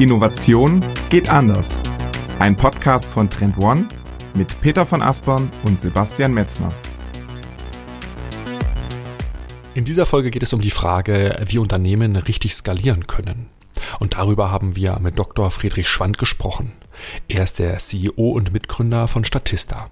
[0.00, 1.82] Innovation geht anders.
[2.38, 3.86] Ein Podcast von Trend One
[4.32, 6.70] mit Peter von Aspern und Sebastian Metzner.
[9.74, 13.50] In dieser Folge geht es um die Frage, wie Unternehmen richtig skalieren können.
[13.98, 15.50] Und darüber haben wir mit Dr.
[15.50, 16.72] Friedrich Schwand gesprochen.
[17.28, 19.90] Er ist der CEO und Mitgründer von Statista.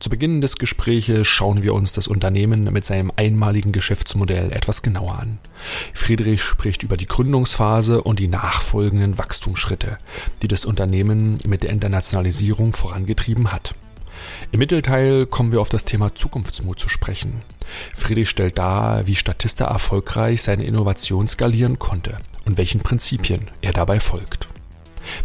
[0.00, 5.18] Zu Beginn des Gespräches schauen wir uns das Unternehmen mit seinem einmaligen Geschäftsmodell etwas genauer
[5.18, 5.38] an.
[5.92, 9.98] Friedrich spricht über die Gründungsphase und die nachfolgenden Wachstumsschritte,
[10.42, 13.74] die das Unternehmen mit der Internationalisierung vorangetrieben hat.
[14.52, 17.42] Im Mittelteil kommen wir auf das Thema Zukunftsmut zu sprechen.
[17.92, 23.98] Friedrich stellt dar, wie Statista erfolgreich seine Innovation skalieren konnte und welchen Prinzipien er dabei
[23.98, 24.47] folgt.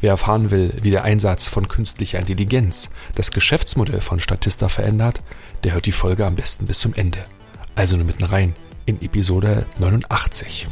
[0.01, 5.21] Wer erfahren will, wie der Einsatz von künstlicher Intelligenz das Geschäftsmodell von Statista verändert,
[5.63, 7.19] der hört die Folge am besten bis zum Ende.
[7.75, 8.55] Also nur mitten rein
[8.85, 10.67] in Episode 89.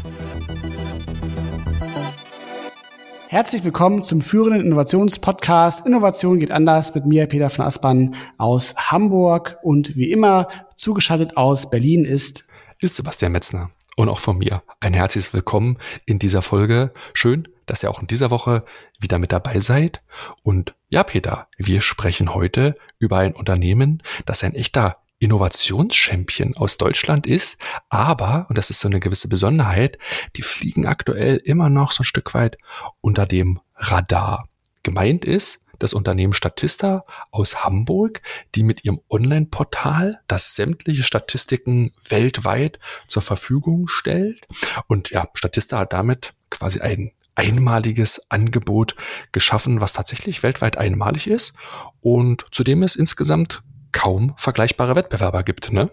[3.28, 9.58] Herzlich willkommen zum führenden Innovationspodcast Innovation geht anders mit mir, Peter von Aspern aus Hamburg
[9.64, 12.46] und wie immer zugeschaltet aus Berlin ist
[12.80, 16.92] ist Sebastian Metzner und auch von mir ein herzliches Willkommen in dieser Folge.
[17.14, 18.64] Schön, dass ihr auch in dieser Woche
[19.00, 20.02] wieder mit dabei seid.
[20.44, 27.28] Und ja, Peter, wir sprechen heute über ein Unternehmen, das ein echter Innovationschampion aus Deutschland
[27.28, 30.00] ist, aber, und das ist so eine gewisse Besonderheit,
[30.36, 32.58] die fliegen aktuell immer noch so ein Stück weit
[33.02, 34.48] unter dem Radar.
[34.82, 38.22] Gemeint ist, das Unternehmen Statista aus Hamburg,
[38.56, 44.48] die mit ihrem Online-Portal das sämtliche Statistiken weltweit zur Verfügung stellt.
[44.88, 48.96] Und ja, Statista hat damit quasi ein einmaliges Angebot
[49.32, 51.58] geschaffen, was tatsächlich weltweit einmalig ist
[52.02, 55.90] und zudem es insgesamt kaum vergleichbare Wettbewerber gibt, ne?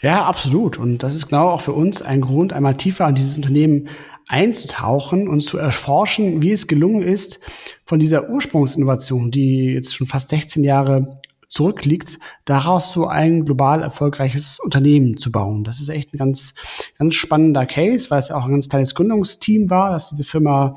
[0.00, 0.78] Ja, absolut.
[0.78, 3.88] Und das ist genau auch für uns ein Grund, einmal tiefer in dieses Unternehmen
[4.28, 7.40] einzutauchen und zu erforschen, wie es gelungen ist,
[7.84, 14.60] von dieser Ursprungsinnovation, die jetzt schon fast 16 Jahre zurückliegt, daraus so ein global erfolgreiches
[14.60, 15.64] Unternehmen zu bauen.
[15.64, 16.54] Das ist echt ein ganz,
[16.98, 20.76] ganz spannender Case, weil es auch ein ganz kleines Gründungsteam war, das diese Firma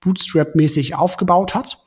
[0.00, 1.82] Bootstrap-mäßig aufgebaut hat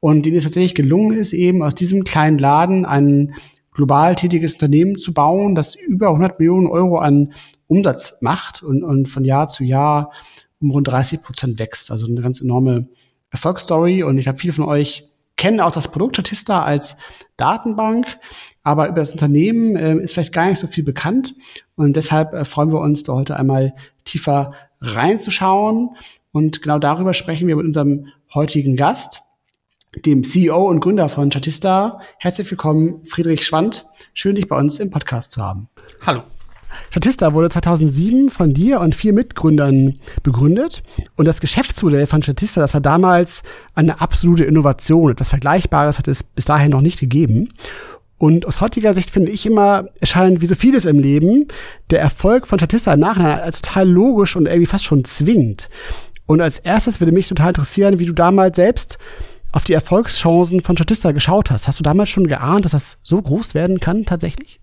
[0.00, 3.34] und denen es tatsächlich gelungen ist, eben aus diesem kleinen Laden ein
[3.76, 7.34] global tätiges Unternehmen zu bauen, das über 100 Millionen Euro an
[7.66, 10.12] Umsatz macht und, und von Jahr zu Jahr
[10.60, 11.90] um rund 30 Prozent wächst.
[11.90, 12.88] Also eine ganz enorme
[13.30, 14.02] Erfolgsstory.
[14.02, 16.96] Und ich glaube, viele von euch kennen auch das Produkt Statista als
[17.36, 18.06] Datenbank,
[18.62, 21.34] aber über das Unternehmen äh, ist vielleicht gar nicht so viel bekannt.
[21.74, 25.90] Und deshalb äh, freuen wir uns, da heute einmal tiefer reinzuschauen.
[26.32, 29.20] Und genau darüber sprechen wir mit unserem heutigen Gast,
[30.04, 32.00] dem CEO und Gründer von Statista.
[32.18, 33.86] Herzlich willkommen, Friedrich Schwand.
[34.12, 35.68] Schön, dich bei uns im Podcast zu haben.
[36.04, 36.22] Hallo.
[36.90, 40.82] Statista wurde 2007 von dir und vier Mitgründern begründet.
[41.16, 43.42] Und das Geschäftsmodell von Statista, das war damals
[43.74, 45.12] eine absolute Innovation.
[45.12, 47.48] Etwas Vergleichbares hat es bis dahin noch nicht gegeben.
[48.18, 51.48] Und aus heutiger Sicht finde ich immer, erscheint wie so vieles im Leben,
[51.90, 55.68] der Erfolg von Statista im Nachhinein als total logisch und irgendwie fast schon zwingend.
[56.26, 58.98] Und als erstes würde mich total interessieren, wie du damals selbst
[59.56, 61.66] auf die Erfolgschancen von Statista geschaut hast.
[61.66, 64.60] Hast du damals schon geahnt, dass das so groß werden kann tatsächlich?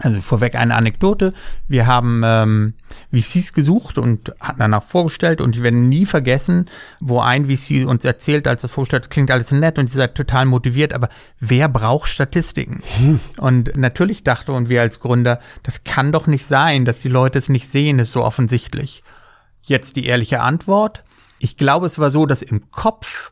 [0.00, 1.34] Also vorweg eine Anekdote.
[1.68, 2.74] Wir haben ähm,
[3.12, 6.64] VCs gesucht und hatten danach vorgestellt und die werden nie vergessen,
[6.98, 10.46] wo ein VC uns erzählt, als er vorstellt, klingt alles nett und ihr seid total
[10.46, 12.82] motiviert, aber wer braucht Statistiken?
[12.96, 13.20] Hm.
[13.36, 17.38] Und natürlich dachte und wir als Gründer, das kann doch nicht sein, dass die Leute
[17.38, 19.02] es nicht sehen, ist so offensichtlich.
[19.60, 21.04] Jetzt die ehrliche Antwort.
[21.38, 23.30] Ich glaube, es war so, dass im Kopf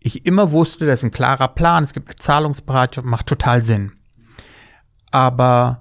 [0.00, 3.92] ich immer wusste, das ist ein klarer Plan, es gibt eine Zahlungsbereitschaft, macht total Sinn.
[5.10, 5.80] Aber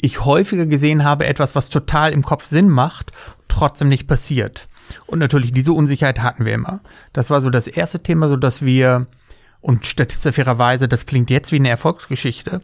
[0.00, 3.12] ich häufiger gesehen habe, etwas, was total im Kopf Sinn macht,
[3.48, 4.68] trotzdem nicht passiert.
[5.06, 6.80] Und natürlich diese Unsicherheit hatten wir immer.
[7.12, 9.06] Das war so das erste Thema, so dass wir,
[9.60, 12.60] und statistisch fairerweise, das klingt jetzt wie eine Erfolgsgeschichte,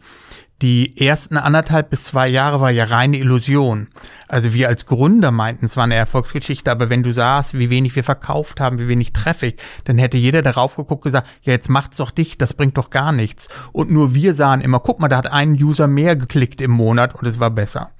[0.61, 3.87] die ersten anderthalb bis zwei Jahre war ja reine Illusion.
[4.29, 7.95] Also wir als Gründer meinten, es war eine Erfolgsgeschichte, aber wenn du sahst, wie wenig
[7.95, 11.97] wir verkauft haben, wie wenig Traffic, dann hätte jeder darauf geguckt gesagt, ja, jetzt macht's
[11.97, 13.49] doch dich, das bringt doch gar nichts.
[13.73, 17.13] Und nur wir sahen immer, guck mal, da hat ein User mehr geklickt im Monat
[17.15, 17.91] und es war besser.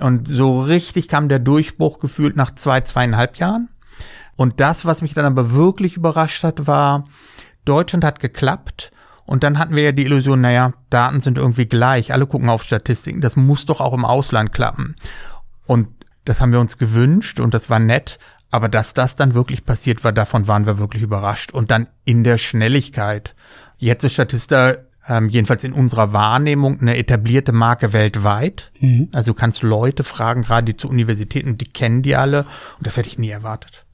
[0.00, 3.68] Und so richtig kam der Durchbruch gefühlt nach zwei, zweieinhalb Jahren.
[4.36, 7.04] Und das, was mich dann aber wirklich überrascht hat, war,
[7.64, 8.90] Deutschland hat geklappt,
[9.26, 12.62] und dann hatten wir ja die Illusion, naja, Daten sind irgendwie gleich, alle gucken auf
[12.62, 14.96] Statistiken, das muss doch auch im Ausland klappen.
[15.66, 15.88] Und
[16.24, 18.18] das haben wir uns gewünscht und das war nett,
[18.50, 21.52] aber dass das dann wirklich passiert war, davon waren wir wirklich überrascht.
[21.52, 23.34] Und dann in der Schnelligkeit.
[23.78, 24.76] Jetzt ist Statista
[25.08, 28.70] ähm, jedenfalls in unserer Wahrnehmung eine etablierte Marke weltweit.
[28.78, 29.08] Mhm.
[29.12, 32.46] Also du kannst Leute fragen, gerade die zu Universitäten, die kennen die alle.
[32.78, 33.84] Und das hätte ich nie erwartet.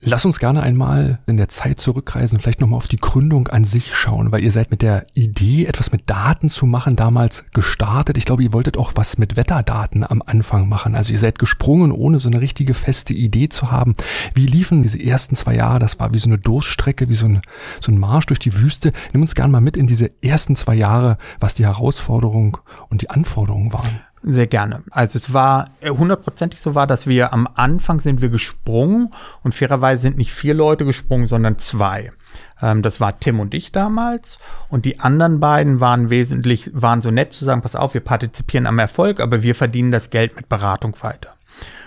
[0.00, 3.96] Lass uns gerne einmal in der Zeit zurückreisen, vielleicht nochmal auf die Gründung an sich
[3.96, 8.16] schauen, weil ihr seid mit der Idee, etwas mit Daten zu machen, damals gestartet.
[8.16, 10.94] Ich glaube, ihr wolltet auch was mit Wetterdaten am Anfang machen.
[10.94, 13.96] Also ihr seid gesprungen, ohne so eine richtige feste Idee zu haben.
[14.34, 15.80] Wie liefen diese ersten zwei Jahre?
[15.80, 17.42] Das war wie so eine Durststrecke, wie so ein,
[17.80, 18.92] so ein Marsch durch die Wüste.
[19.12, 22.58] Nimm uns gerne mal mit in diese ersten zwei Jahre, was die Herausforderung
[22.88, 24.00] und die Anforderungen waren.
[24.30, 24.82] Sehr gerne.
[24.90, 29.08] Also es war äh, hundertprozentig so war, dass wir am Anfang sind wir gesprungen
[29.42, 32.12] und fairerweise sind nicht vier Leute gesprungen, sondern zwei.
[32.60, 34.38] Ähm, das war Tim und ich damals
[34.68, 38.66] und die anderen beiden waren wesentlich, waren so nett zu sagen, pass auf, wir partizipieren
[38.66, 41.30] am Erfolg, aber wir verdienen das Geld mit Beratung weiter.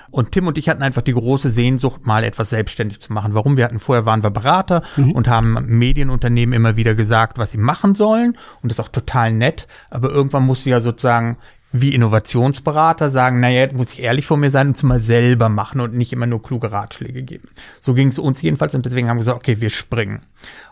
[0.10, 3.36] Und Tim und ich hatten einfach die große Sehnsucht, mal etwas selbstständig zu machen.
[3.36, 3.56] Warum?
[3.56, 5.12] Wir hatten vorher waren wir Berater mhm.
[5.12, 8.36] und haben Medienunternehmen immer wieder gesagt, was sie machen sollen.
[8.62, 9.68] Und das ist auch total nett.
[9.92, 11.38] Aber irgendwann musste ja sozusagen
[11.71, 15.79] wie Innovationsberater sagen, naja, muss ich ehrlich vor mir sein und es mal selber machen
[15.79, 17.47] und nicht immer nur kluge Ratschläge geben.
[17.79, 20.21] So ging es uns jedenfalls und deswegen haben wir gesagt, okay, wir springen.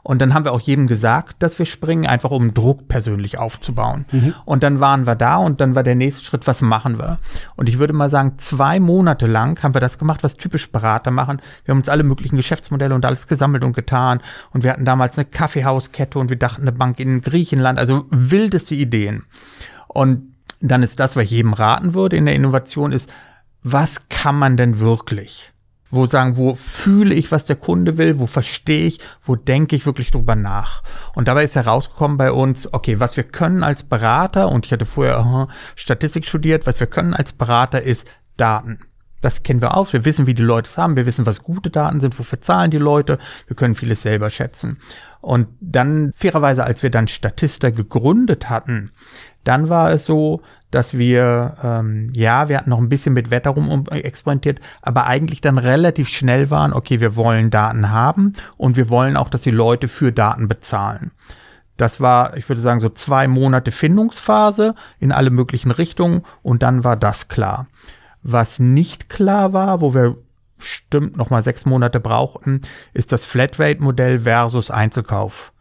[0.04, 4.06] Und dann haben wir auch jedem gesagt, dass wir springen, einfach um Druck persönlich aufzubauen.
[4.12, 4.34] Mhm.
[4.46, 7.20] Und dann waren wir da und dann war der nächste Schritt, was machen wir?
[7.56, 11.12] Und ich würde mal sagen, zwei Monate lang haben wir das gemacht, was typisch Berater
[11.12, 11.42] machen.
[11.64, 14.22] Wir haben uns alle möglichen Geschäftsmodelle und alles gesammelt und getan.
[14.52, 18.76] Und wir hatten damals eine Kaffeehauskette und wir dachten eine Bank in Griechenland, also wildeste
[18.76, 19.24] Ideen.
[19.88, 20.30] Und
[20.60, 23.14] dann ist das, was ich jedem raten würde in der Innovation, ist,
[23.64, 25.54] was kann man denn wirklich?
[25.92, 29.88] Wo sagen, wo fühle ich, was der Kunde will, wo verstehe ich, wo denke ich
[29.88, 30.84] wirklich drüber nach.
[31.16, 34.86] Und dabei ist herausgekommen bei uns, okay, was wir können als Berater, und ich hatte
[34.86, 38.08] vorher uh, Statistik studiert, was wir können als Berater ist
[38.38, 38.80] Daten.
[39.22, 39.92] Das kennen wir aus.
[39.92, 40.96] Wir wissen, wie die Leute es haben.
[40.96, 42.18] Wir wissen, was gute Daten sind.
[42.18, 43.18] Wofür zahlen die Leute?
[43.48, 44.78] Wir können vieles selber schätzen.
[45.22, 48.92] Und dann, fairerweise, als wir dann Statista gegründet hatten,
[49.44, 50.42] dann war es so,
[50.72, 55.42] dass wir, ähm, ja, wir hatten noch ein bisschen mit Wetter rum experimentiert, aber eigentlich
[55.42, 59.52] dann relativ schnell waren, okay, wir wollen Daten haben und wir wollen auch, dass die
[59.52, 61.12] Leute für Daten bezahlen.
[61.78, 66.84] Das war, ich würde sagen, so zwei Monate Findungsphase in alle möglichen Richtungen und dann
[66.84, 67.68] war das klar.
[68.22, 70.18] Was nicht klar war, wo wir
[70.60, 72.62] stimmt noch mal sechs Monate brauchten,
[72.94, 75.54] ist das Flatrate-Modell versus Einzelkauf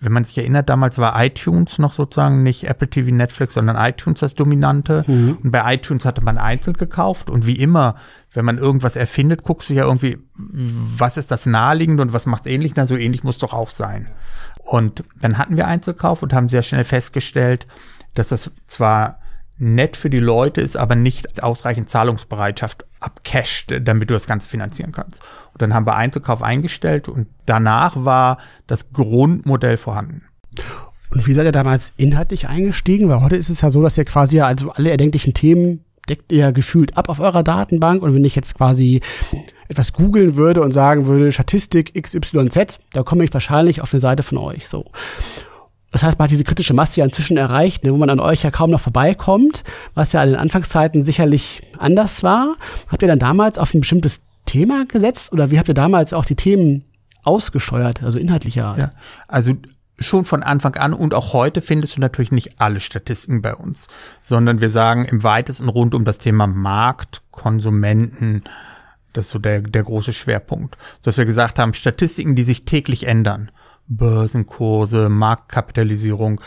[0.00, 4.20] wenn man sich erinnert, damals war iTunes noch sozusagen nicht Apple TV, Netflix, sondern iTunes
[4.20, 5.04] das Dominante.
[5.06, 5.38] Mhm.
[5.42, 7.30] Und bei iTunes hatte man einzeln gekauft.
[7.30, 7.96] Und wie immer,
[8.32, 12.46] wenn man irgendwas erfindet, guckst du ja irgendwie, was ist das naheliegend und was macht
[12.46, 12.72] es ähnlich?
[12.76, 14.08] Na, so ähnlich muss doch auch sein.
[14.58, 17.66] Und dann hatten wir Einzelkauf und haben sehr schnell festgestellt,
[18.14, 19.20] dass das zwar
[19.58, 24.92] nett für die Leute ist, aber nicht ausreichend Zahlungsbereitschaft abcasht, damit du das Ganze finanzieren
[24.92, 25.22] kannst.
[25.52, 30.24] Und dann haben wir Einzelkauf eingestellt und danach war das Grundmodell vorhanden.
[31.10, 33.08] Und wie seid ihr damals inhaltlich eingestiegen?
[33.08, 36.52] Weil heute ist es ja so, dass ihr quasi also alle erdenklichen Themen deckt ihr
[36.52, 38.02] gefühlt ab auf eurer Datenbank.
[38.02, 39.00] Und wenn ich jetzt quasi
[39.68, 44.22] etwas googeln würde und sagen würde, Statistik XYZ, da komme ich wahrscheinlich auf eine Seite
[44.22, 44.68] von euch.
[44.68, 44.84] So.
[45.96, 48.42] Das heißt, man hat diese kritische Masse ja inzwischen erreicht, ne, wo man an euch
[48.42, 49.64] ja kaum noch vorbeikommt,
[49.94, 52.54] was ja an den Anfangszeiten sicherlich anders war.
[52.88, 56.26] Habt ihr dann damals auf ein bestimmtes Thema gesetzt oder wie habt ihr damals auch
[56.26, 56.84] die Themen
[57.22, 58.90] ausgesteuert, also inhaltlicher Ja,
[59.26, 59.54] also
[59.98, 63.86] schon von Anfang an und auch heute findest du natürlich nicht alle Statistiken bei uns,
[64.20, 68.42] sondern wir sagen im weitesten rund um das Thema Markt, Konsumenten,
[69.14, 70.76] das ist so der, der große Schwerpunkt.
[71.00, 73.50] Dass wir gesagt haben, Statistiken, die sich täglich ändern.
[73.88, 76.40] Börsenkurse, Marktkapitalisierung,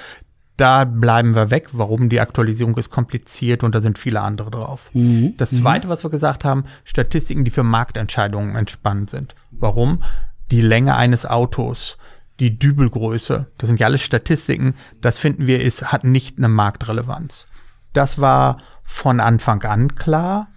[0.59, 1.69] da bleiben wir weg.
[1.71, 2.09] Warum?
[2.09, 4.89] Die Aktualisierung ist kompliziert und da sind viele andere drauf.
[4.93, 5.35] Mhm.
[5.37, 9.35] Das zweite, was wir gesagt haben, Statistiken, die für Marktentscheidungen entspannend sind.
[9.51, 10.03] Warum?
[10.51, 11.97] Die Länge eines Autos,
[12.39, 17.47] die Dübelgröße, das sind ja alles Statistiken, das finden wir ist, hat nicht eine Marktrelevanz.
[17.93, 20.49] Das war von Anfang an klar.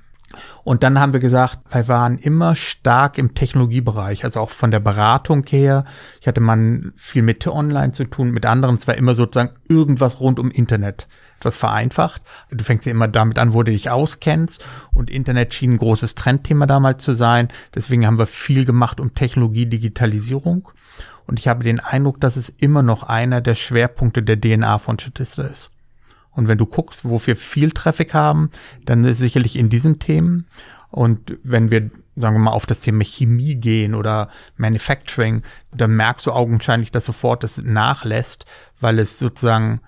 [0.65, 4.81] Und dann haben wir gesagt, wir waren immer stark im Technologiebereich, also auch von der
[4.81, 5.85] Beratung her.
[6.21, 8.77] Ich hatte man viel mit Online zu tun, mit anderen.
[8.77, 11.09] Es war immer sozusagen irgendwas rund um Internet.
[11.39, 12.23] Etwas vereinfacht.
[12.51, 14.65] Du fängst ja immer damit an, wo du dich auskennst.
[14.95, 17.49] Und Internet schien ein großes Trendthema damals zu sein.
[17.75, 20.69] Deswegen haben wir viel gemacht um Technologie, Digitalisierung.
[21.27, 24.99] Und ich habe den Eindruck, dass es immer noch einer der Schwerpunkte der DNA von
[24.99, 25.72] Statista ist.
[26.33, 28.51] Und wenn du guckst, wo wir viel Traffic haben,
[28.85, 30.47] dann ist sicherlich in diesen Themen.
[30.91, 35.43] Und wenn wir, sagen wir mal, auf das Thema Chemie gehen oder Manufacturing,
[35.75, 38.47] dann merkst du augenscheinlich, dass sofort das nachlässt,
[38.81, 39.81] weil es sozusagen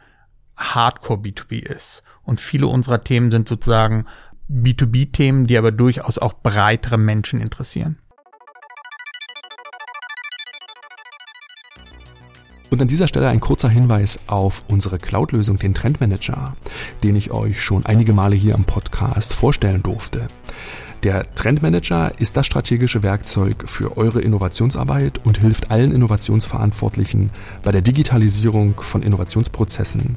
[0.57, 2.03] Hardcore B2B ist.
[2.23, 4.07] Und viele unserer Themen sind sozusagen
[4.51, 7.99] B2B-Themen, die aber durchaus auch breitere Menschen interessieren.
[12.75, 16.57] Und an dieser Stelle ein kurzer Hinweis auf unsere Cloud-Lösung, den Trendmanager,
[17.05, 20.27] den ich euch schon einige Male hier im Podcast vorstellen durfte.
[21.05, 27.31] Der Trendmanager ist das strategische Werkzeug für eure Innovationsarbeit und hilft allen Innovationsverantwortlichen
[27.63, 30.17] bei der Digitalisierung von Innovationsprozessen.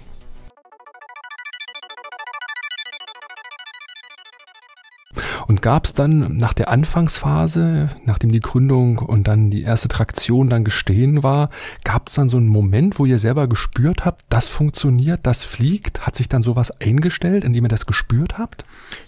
[5.51, 10.49] Und gab es dann nach der Anfangsphase, nachdem die Gründung und dann die erste Traktion
[10.49, 11.49] dann gestehen war,
[11.83, 16.07] gab es dann so einen Moment, wo ihr selber gespürt habt, das funktioniert, das fliegt?
[16.07, 18.63] Hat sich dann sowas eingestellt, indem ihr das gespürt habt?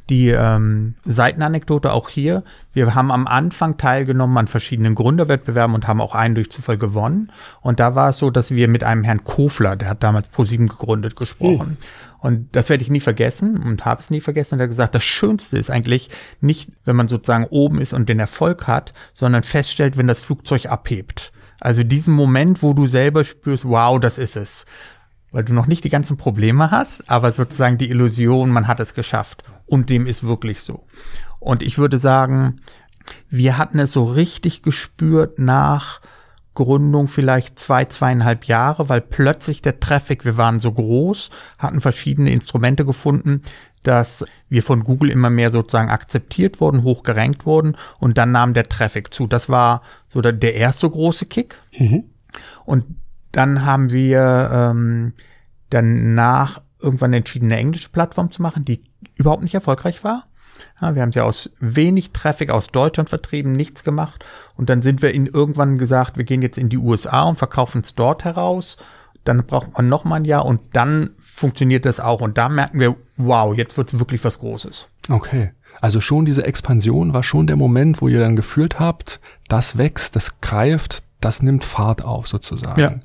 [0.09, 2.43] Die ähm, Seitenanekdote auch hier.
[2.73, 7.31] Wir haben am Anfang teilgenommen an verschiedenen Gründerwettbewerben und haben auch einen durch Zufall gewonnen.
[7.61, 10.67] Und da war es so, dass wir mit einem Herrn Kofler, der hat damals ProSieben
[10.67, 11.77] gegründet, gesprochen.
[11.79, 12.12] Mhm.
[12.23, 14.53] Und das werde ich nie vergessen und habe es nie vergessen.
[14.53, 18.07] Und er hat gesagt, das Schönste ist eigentlich nicht, wenn man sozusagen oben ist und
[18.07, 21.33] den Erfolg hat, sondern feststellt, wenn das Flugzeug abhebt.
[21.59, 24.65] Also diesen Moment, wo du selber spürst, wow, das ist es.
[25.33, 28.93] Weil du noch nicht die ganzen Probleme hast, aber sozusagen die Illusion, man hat es
[28.93, 29.43] geschafft.
[29.65, 30.87] Und dem ist wirklich so.
[31.41, 32.61] Und ich würde sagen,
[33.29, 35.99] wir hatten es so richtig gespürt nach
[36.55, 42.31] Gründung vielleicht zwei, zweieinhalb Jahre, weil plötzlich der Traffic, wir waren so groß, hatten verschiedene
[42.31, 43.41] Instrumente gefunden,
[43.83, 48.69] dass wir von Google immer mehr sozusagen akzeptiert wurden, hochgerankt wurden und dann nahm der
[48.69, 49.27] Traffic zu.
[49.27, 51.59] Das war so der, der erste große Kick.
[51.77, 52.05] Mhm.
[52.65, 52.85] Und
[53.31, 55.13] dann haben wir ähm,
[55.69, 58.83] danach irgendwann entschieden, eine englische Plattform zu machen, die
[59.15, 60.27] überhaupt nicht erfolgreich war.
[60.81, 64.25] Ja, wir haben sie aus wenig Traffic aus Deutschland vertrieben, nichts gemacht.
[64.55, 67.81] Und dann sind wir in irgendwann gesagt, wir gehen jetzt in die USA und verkaufen
[67.83, 68.77] es dort heraus.
[69.23, 72.21] Dann braucht man noch mal ein Jahr und dann funktioniert das auch.
[72.21, 74.87] Und da merken wir, wow, jetzt wird es wirklich was Großes.
[75.09, 75.51] Okay.
[75.81, 80.15] Also schon diese Expansion war schon der Moment, wo ihr dann gefühlt habt, das wächst,
[80.15, 82.79] das greift, das nimmt Fahrt auf sozusagen.
[82.79, 82.99] Ja.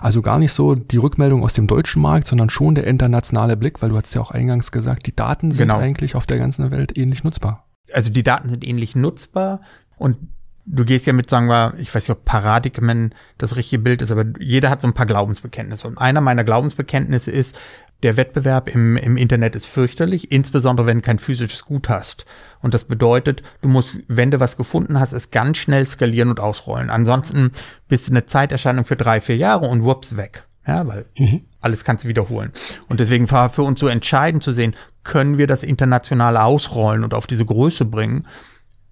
[0.00, 3.82] Also gar nicht so die Rückmeldung aus dem deutschen Markt, sondern schon der internationale Blick,
[3.82, 5.78] weil du hast ja auch eingangs gesagt, die Daten sind genau.
[5.78, 7.66] eigentlich auf der ganzen Welt ähnlich nutzbar.
[7.92, 9.60] Also die Daten sind ähnlich nutzbar
[9.96, 10.16] und
[10.64, 14.10] du gehst ja mit, sagen wir, ich weiß nicht, ob Paradigmen das richtige Bild ist,
[14.10, 15.86] aber jeder hat so ein paar Glaubensbekenntnisse.
[15.88, 17.58] Und einer meiner Glaubensbekenntnisse ist,
[18.02, 22.26] der Wettbewerb im, im Internet ist fürchterlich, insbesondere wenn du kein physisches Gut hast.
[22.62, 26.40] Und das bedeutet, du musst, wenn du was gefunden hast, es ganz schnell skalieren und
[26.40, 26.90] ausrollen.
[26.90, 27.50] Ansonsten
[27.88, 30.46] bist du eine Zeiterscheinung für drei, vier Jahre und whoops, weg.
[30.66, 31.42] Ja, weil mhm.
[31.60, 32.52] alles kannst du wiederholen.
[32.88, 37.14] Und deswegen war für uns so entscheidend zu sehen, können wir das international ausrollen und
[37.14, 38.26] auf diese Größe bringen,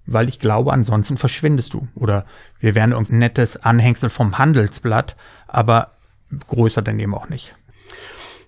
[0.05, 1.87] weil ich glaube, ansonsten verschwindest du.
[1.95, 2.25] Oder
[2.59, 5.15] wir wären irgendein nettes Anhängsel vom Handelsblatt,
[5.47, 5.93] aber
[6.49, 7.55] größer denn eben auch nicht.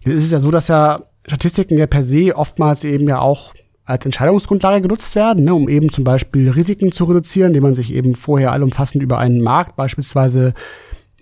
[0.01, 3.55] Jetzt ist es ja so, dass ja Statistiken ja per se oftmals eben ja auch
[3.85, 7.93] als Entscheidungsgrundlage genutzt werden, ne, um eben zum Beispiel Risiken zu reduzieren, indem man sich
[7.93, 10.55] eben vorher allumfassend über einen Markt beispielsweise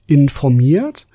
[0.06, 1.06] informiert.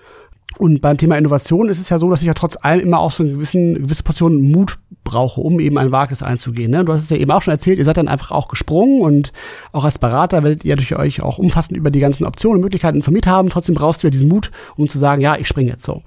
[0.57, 3.11] Und beim Thema Innovation ist es ja so, dass ich ja trotz allem immer auch
[3.11, 6.71] so eine gewissen, gewisse Portion Mut brauche, um eben ein Wagnis einzugehen.
[6.71, 6.85] Ne?
[6.85, 9.33] Du hast es ja eben auch schon erzählt, ihr seid dann einfach auch gesprungen und
[9.73, 12.97] auch als Berater werdet ihr durch euch auch umfassend über die ganzen Optionen und Möglichkeiten
[12.97, 13.49] informiert haben.
[13.49, 16.03] Trotzdem brauchst du ja diesen Mut, um zu sagen, ja, ich springe jetzt so.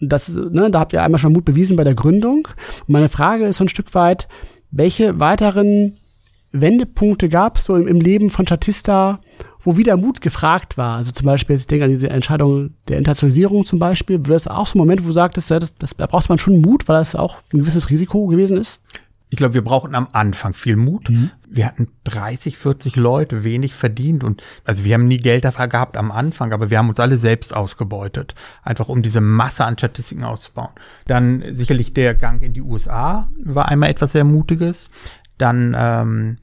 [0.00, 2.48] Das, ne, da habt ihr einmal schon Mut bewiesen bei der Gründung.
[2.86, 4.28] Und meine Frage ist so ein Stück weit,
[4.76, 5.98] welche weiteren
[6.52, 9.20] Wendepunkte gab es so im, im Leben von Statista,
[9.60, 10.98] wo wieder Mut gefragt war.
[10.98, 14.18] Also zum Beispiel, ich denke an diese Entscheidung der Internationalisierung zum Beispiel.
[14.18, 16.60] Wäre das auch so ein Moment, wo du sagtest, das, das, da braucht man schon
[16.60, 18.80] Mut, weil das auch ein gewisses Risiko gewesen ist?
[19.30, 21.08] Ich glaube, wir brauchten am Anfang viel Mut.
[21.08, 21.30] Mhm.
[21.48, 25.96] Wir hatten 30, 40 Leute, wenig verdient und also wir haben nie Geld dafür gehabt
[25.96, 30.24] am Anfang, aber wir haben uns alle selbst ausgebeutet, einfach um diese Masse an Statistiken
[30.24, 30.70] auszubauen.
[31.06, 34.90] Dann sicherlich der Gang in die USA war einmal etwas sehr Mutiges.
[35.36, 36.36] Dann ähm,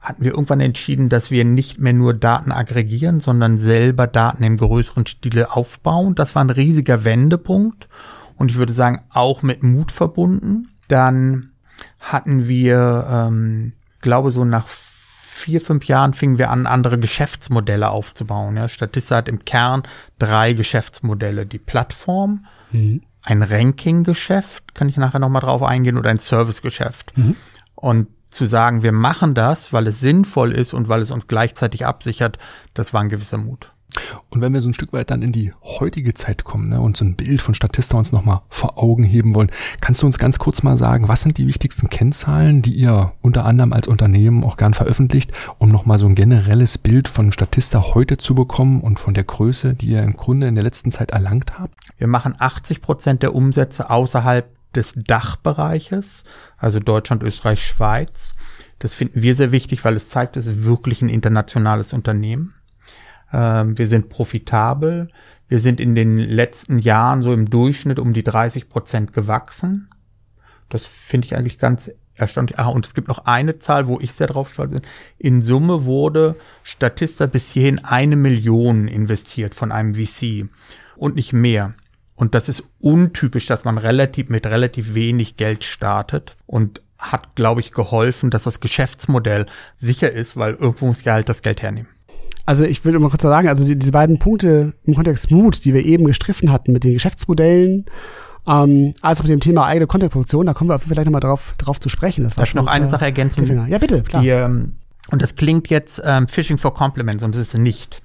[0.00, 4.56] hatten wir irgendwann entschieden, dass wir nicht mehr nur Daten aggregieren, sondern selber Daten im
[4.56, 6.14] größeren Stile aufbauen.
[6.14, 7.88] Das war ein riesiger Wendepunkt
[8.36, 10.68] und ich würde sagen, auch mit Mut verbunden.
[10.86, 11.50] Dann
[12.00, 18.56] hatten wir, ähm, glaube so nach vier, fünf Jahren fingen wir an, andere Geschäftsmodelle aufzubauen.
[18.56, 19.84] Ja, Statista hat im Kern
[20.18, 21.46] drei Geschäftsmodelle.
[21.46, 23.02] Die Plattform, mhm.
[23.22, 27.16] ein Ranking-Geschäft, kann ich nachher nochmal drauf eingehen, oder ein Service-Geschäft.
[27.16, 27.36] Mhm.
[27.74, 31.86] Und zu sagen, wir machen das, weil es sinnvoll ist und weil es uns gleichzeitig
[31.86, 32.38] absichert,
[32.74, 33.72] das war ein gewisser Mut.
[34.30, 36.96] Und wenn wir so ein Stück weit dann in die heutige Zeit kommen ne, und
[36.96, 40.38] so ein Bild von Statista uns nochmal vor Augen heben wollen, kannst du uns ganz
[40.38, 44.56] kurz mal sagen, was sind die wichtigsten Kennzahlen, die ihr unter anderem als Unternehmen auch
[44.56, 49.14] gern veröffentlicht, um nochmal so ein generelles Bild von Statista heute zu bekommen und von
[49.14, 51.74] der Größe, die ihr im Grunde in der letzten Zeit erlangt habt?
[51.96, 56.24] Wir machen 80 Prozent der Umsätze außerhalb des Dachbereiches,
[56.58, 58.34] also Deutschland, Österreich, Schweiz.
[58.78, 62.54] Das finden wir sehr wichtig, weil es zeigt, es ist wirklich ein internationales Unternehmen.
[63.32, 65.08] Ähm, wir sind profitabel.
[65.48, 69.88] Wir sind in den letzten Jahren so im Durchschnitt um die 30 Prozent gewachsen.
[70.68, 72.58] Das finde ich eigentlich ganz erstaunlich.
[72.58, 74.82] Ah, und es gibt noch eine Zahl, wo ich sehr drauf stolz bin.
[75.18, 80.48] In Summe wurde Statista bis hierhin eine Million investiert von einem VC
[80.96, 81.74] und nicht mehr.
[82.14, 87.60] Und das ist untypisch, dass man relativ mit relativ wenig Geld startet und hat, glaube
[87.60, 91.88] ich, geholfen, dass das Geschäftsmodell sicher ist, weil irgendwo muss ja halt das Geld hernehmen.
[92.48, 95.74] Also ich will mal kurz sagen, also die, diese beiden Punkte im Kontext Mut, die
[95.74, 97.84] wir eben gestriffen hatten mit den Geschäftsmodellen,
[98.46, 101.78] ähm, als auch mit dem Thema eigene Contentproduktion, da kommen wir vielleicht nochmal drauf, drauf
[101.78, 102.24] zu sprechen.
[102.24, 103.68] Das war Darf ich noch eine Sache ergänzen?
[103.68, 104.22] Ja, bitte, klar.
[104.22, 104.72] Die, ähm,
[105.10, 108.00] und das klingt jetzt ähm, Fishing for Compliments und das ist nicht.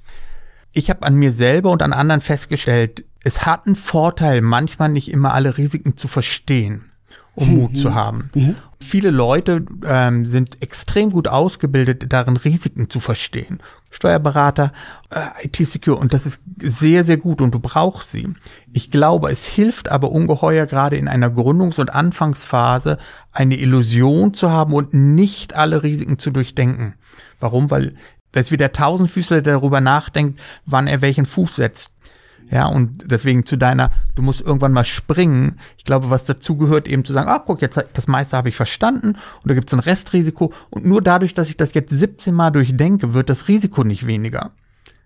[0.73, 5.09] Ich habe an mir selber und an anderen festgestellt, es hat einen Vorteil, manchmal nicht
[5.09, 6.83] immer alle Risiken zu verstehen
[7.35, 7.55] um mhm.
[7.55, 8.29] Mut zu haben.
[8.33, 8.55] Mhm.
[8.79, 13.59] Viele Leute ähm, sind extrem gut ausgebildet darin, Risiken zu verstehen.
[13.89, 14.73] Steuerberater,
[15.09, 18.27] äh, IT-Secure und das ist sehr, sehr gut und du brauchst sie.
[18.73, 22.97] Ich glaube, es hilft aber ungeheuer gerade in einer Gründungs- und Anfangsphase
[23.31, 26.95] eine Illusion zu haben und nicht alle Risiken zu durchdenken.
[27.39, 27.71] Warum?
[27.71, 27.95] Weil
[28.31, 31.92] das ist wie der Tausendfüßler, der darüber nachdenkt, wann er welchen Fuß setzt.
[32.49, 35.57] Ja, und deswegen zu deiner, du musst irgendwann mal springen.
[35.77, 38.55] Ich glaube, was dazu gehört, eben zu sagen, ah, guck, jetzt das meiste habe ich
[38.55, 40.53] verstanden und da gibt es ein Restrisiko.
[40.69, 44.51] Und nur dadurch, dass ich das jetzt 17 Mal durchdenke, wird das Risiko nicht weniger.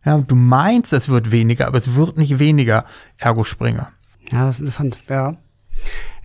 [0.05, 2.85] Ja, du meinst, es wird weniger, aber es wird nicht weniger,
[3.17, 3.87] ergo springe.
[4.31, 5.35] Ja, das ist interessant, ja.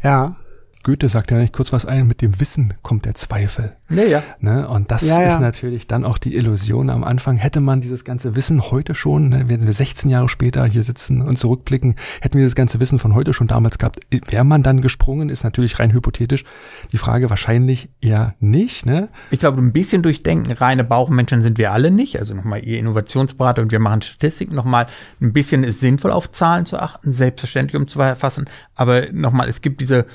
[0.02, 0.36] Ja,
[0.82, 3.76] Goethe sagt ja nicht kurz was ein, mit dem Wissen kommt der Zweifel.
[3.88, 4.22] Ja, ja.
[4.40, 4.68] Ne?
[4.68, 7.36] Und das ja, ist natürlich dann auch die Illusion am Anfang.
[7.36, 11.22] Hätte man dieses ganze Wissen heute schon, ne, wenn wir 16 Jahre später hier sitzen
[11.22, 14.80] und zurückblicken, hätten wir das ganze Wissen von heute schon damals gehabt, wäre man dann
[14.80, 16.44] gesprungen, ist natürlich rein hypothetisch.
[16.90, 18.84] Die Frage wahrscheinlich eher nicht.
[18.84, 19.08] Ne?
[19.30, 22.18] Ich glaube, ein bisschen durchdenken, reine Bauchmenschen sind wir alle nicht.
[22.18, 24.86] Also nochmal, ihr Innovationsberater und wir machen Statistiken nochmal.
[25.20, 28.46] Ein bisschen ist sinnvoll auf Zahlen zu achten, selbstverständlich um zu erfassen.
[28.74, 30.06] Aber nochmal, es gibt diese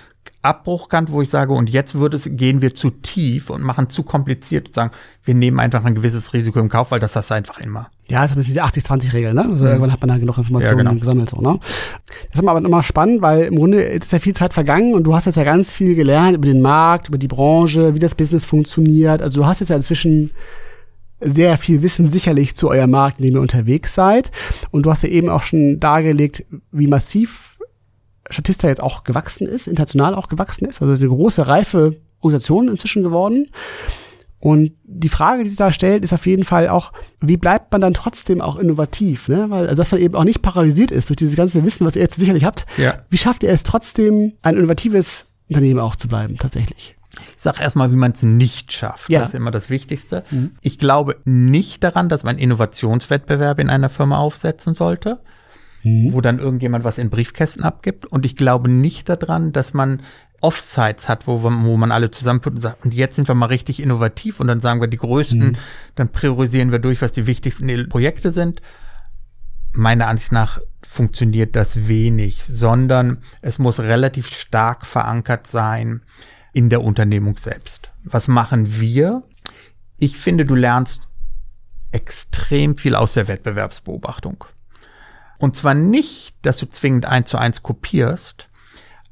[0.48, 4.04] Abbruchkant, wo ich sage, und jetzt wird es, gehen wir zu tief und machen zu
[4.04, 4.92] kompliziert und sagen,
[5.24, 7.90] wir nehmen einfach ein gewisses Risiko im Kauf, weil das hast du einfach immer.
[8.10, 9.42] Ja, das ist diese 80-20-Regel, ne?
[9.44, 9.70] Also mhm.
[9.70, 11.00] irgendwann hat man da genug Informationen ja, genau.
[11.00, 11.60] gesammelt, so, ne?
[12.30, 15.14] Das ist aber immer spannend, weil im Grunde ist ja viel Zeit vergangen und du
[15.14, 18.46] hast jetzt ja ganz viel gelernt über den Markt, über die Branche, wie das Business
[18.46, 19.22] funktioniert.
[19.22, 20.32] Also du hast jetzt ja inzwischen
[21.20, 24.32] sehr viel Wissen sicherlich zu eurem Markt, in dem ihr unterwegs seid.
[24.72, 27.47] Und du hast ja eben auch schon dargelegt, wie massiv
[28.30, 33.04] Statista jetzt auch gewachsen ist, international auch gewachsen ist, also eine große, reife Organisation inzwischen
[33.04, 33.48] geworden.
[34.40, 37.82] Und die Frage, die sich da stellt, ist auf jeden Fall auch, wie bleibt man
[37.82, 39.50] dann trotzdem auch innovativ, ne?
[39.50, 42.04] Weil, also, dass man eben auch nicht paralysiert ist durch dieses ganze Wissen, was ihr
[42.04, 42.68] jetzt sicherlich habt.
[42.78, 43.04] Ja.
[43.10, 46.96] Wie schafft ihr es trotzdem, ein innovatives Unternehmen auch zu bleiben, tatsächlich?
[47.36, 49.10] Ich sage erstmal, wie man es nicht schafft.
[49.10, 49.22] Ja.
[49.22, 50.24] Das ist immer das Wichtigste.
[50.30, 50.52] Mhm.
[50.62, 55.20] Ich glaube nicht daran, dass man Innovationswettbewerbe in einer Firma aufsetzen sollte
[55.88, 56.14] mhm.
[56.14, 58.06] wo dann irgendjemand was in Briefkästen abgibt.
[58.06, 60.02] Und ich glaube nicht daran, dass man
[60.42, 63.82] Offsites hat, wo, wo man alle zusammenführt und sagt, und jetzt sind wir mal richtig
[63.82, 65.56] innovativ und dann sagen wir die größten, mhm.
[65.96, 68.62] dann priorisieren wir durch, was die wichtigsten Projekte sind.
[69.74, 76.02] Meiner Ansicht nach funktioniert das wenig, sondern es muss relativ stark verankert sein
[76.54, 77.94] in der Unternehmung selbst.
[78.04, 79.24] Was machen wir?
[79.98, 81.08] Ich finde, du lernst
[81.92, 84.46] extrem viel aus der Wettbewerbsbeobachtung.
[85.40, 88.50] Und zwar nicht, dass du zwingend eins zu eins kopierst,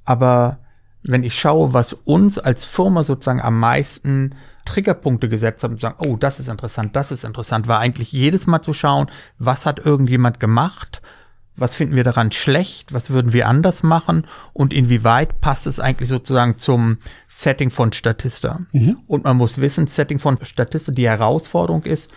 [0.06, 0.60] aber
[1.04, 4.36] wenn ich schaue, was uns als Firma sozusagen am meisten
[4.66, 8.48] Triggerpunkte gesetzt hat und sagen, oh, das ist interessant, das ist interessant, war eigentlich jedes
[8.48, 9.08] Mal zu schauen,
[9.38, 11.04] was hat irgendjemand gemacht,
[11.56, 16.10] was finden wir daran schlecht, was würden wir anders machen und inwieweit passt es eigentlich
[16.10, 18.62] sozusagen zum Setting von Statista.
[18.74, 18.98] Mhm.
[19.08, 22.12] Und man muss wissen, Setting von Statista, die Herausforderung ist,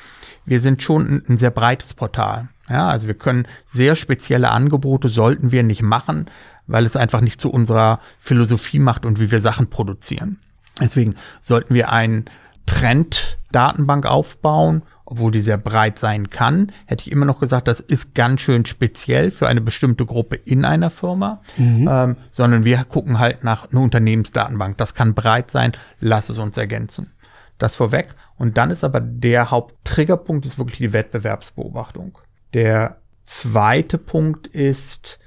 [0.45, 2.49] wir sind schon ein, ein sehr breites Portal.
[2.69, 6.27] Ja, also wir können sehr spezielle Angebote sollten wir nicht machen,
[6.67, 10.39] weil es einfach nicht zu unserer Philosophie macht und wie wir Sachen produzieren.
[10.81, 12.27] Deswegen sollten wir ein
[12.67, 18.15] Trend-Datenbank aufbauen, obwohl die sehr breit sein kann, hätte ich immer noch gesagt, das ist
[18.15, 21.89] ganz schön speziell für eine bestimmte Gruppe in einer Firma, mhm.
[21.91, 24.77] ähm, sondern wir gucken halt nach einer Unternehmensdatenbank.
[24.77, 27.11] Das kann breit sein, lass es uns ergänzen.
[27.57, 28.15] Das vorweg.
[28.37, 32.19] Und dann ist aber der Haupttriggerpunkt ist wirklich die Wettbewerbsbeobachtung.
[32.55, 35.19] Der zweite Punkt ist,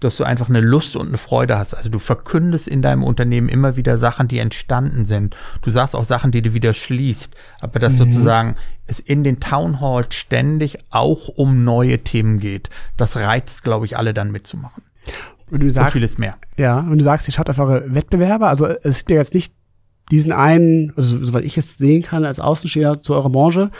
[0.00, 1.74] dass du einfach eine Lust und eine Freude hast.
[1.74, 5.36] Also du verkündest in deinem Unternehmen immer wieder Sachen, die entstanden sind.
[5.60, 7.34] Du sagst auch Sachen, die du wieder schließt.
[7.60, 7.98] Aber dass mhm.
[7.98, 13.86] sozusagen es in den Town Hall ständig auch um neue Themen geht, das reizt, glaube
[13.86, 14.82] ich, alle dann mitzumachen.
[15.50, 16.36] Und du sagst, und vieles mehr.
[16.56, 18.48] Ja, und du sagst, ihr schaut auf eure Wettbewerber.
[18.48, 19.52] Also es gibt ja jetzt nicht
[20.10, 23.70] diesen einen, also soweit ich es sehen kann als Außensteher zu eurer Branche,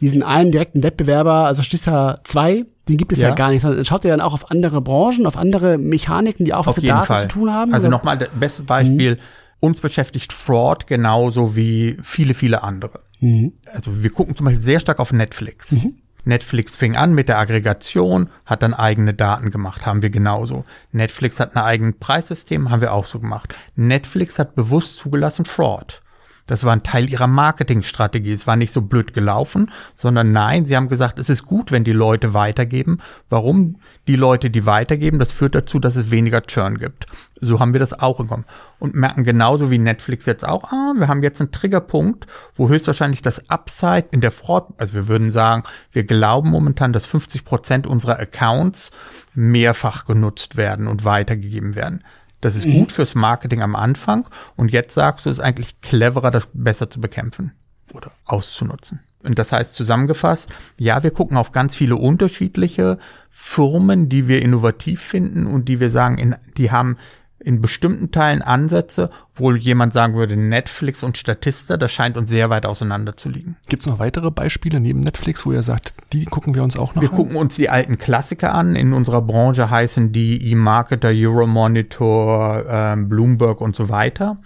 [0.00, 3.62] diesen einen direkten Wettbewerber, also Stissa 2, den gibt es ja, ja gar nicht.
[3.62, 6.88] Sondern schaut ihr dann auch auf andere Branchen, auf andere Mechaniken, die auch auf mit
[6.88, 7.22] Daten Fall.
[7.22, 7.72] zu tun haben?
[7.72, 9.20] Also nochmal, das beste Beispiel, mhm.
[9.60, 13.00] uns beschäftigt Fraud genauso wie viele, viele andere.
[13.20, 13.54] Mhm.
[13.72, 15.72] Also wir gucken zum Beispiel sehr stark auf Netflix.
[15.72, 15.94] Mhm.
[16.26, 20.64] Netflix fing an mit der Aggregation, hat dann eigene Daten gemacht, haben wir genauso.
[20.90, 23.54] Netflix hat ein eigenes Preissystem, haben wir auch so gemacht.
[23.76, 26.02] Netflix hat bewusst zugelassen Fraud.
[26.46, 28.32] Das war ein Teil ihrer Marketingstrategie.
[28.32, 31.84] Es war nicht so blöd gelaufen, sondern nein, sie haben gesagt, es ist gut, wenn
[31.84, 32.98] die Leute weitergeben.
[33.28, 33.76] Warum?
[34.06, 37.06] Die Leute, die weitergeben, das führt dazu, dass es weniger Churn gibt.
[37.40, 38.44] So haben wir das auch bekommen.
[38.78, 43.22] Und merken genauso wie Netflix jetzt auch, ah, wir haben jetzt einen Triggerpunkt, wo höchstwahrscheinlich
[43.22, 47.86] das Upside in der Fraud, also wir würden sagen, wir glauben momentan, dass 50 Prozent
[47.86, 48.90] unserer Accounts
[49.34, 52.02] mehrfach genutzt werden und weitergegeben werden.
[52.46, 52.74] Das ist mhm.
[52.74, 54.28] gut fürs Marketing am Anfang.
[54.54, 57.50] Und jetzt sagst du, es ist eigentlich cleverer, das besser zu bekämpfen
[57.92, 59.00] oder auszunutzen.
[59.24, 65.00] Und das heißt zusammengefasst, ja, wir gucken auf ganz viele unterschiedliche Firmen, die wir innovativ
[65.00, 66.98] finden und die wir sagen, in, die haben
[67.38, 72.48] in bestimmten Teilen Ansätze, wo jemand sagen würde, Netflix und Statista, das scheint uns sehr
[72.48, 73.56] weit auseinander zu liegen.
[73.68, 76.94] Gibt es noch weitere Beispiele neben Netflix, wo ihr sagt, die gucken wir uns auch
[76.94, 77.12] noch wir an?
[77.12, 78.74] Wir gucken uns die alten Klassiker an.
[78.74, 84.38] In unserer Branche heißen die eMarketer, Euromonitor, ähm, Bloomberg und so weiter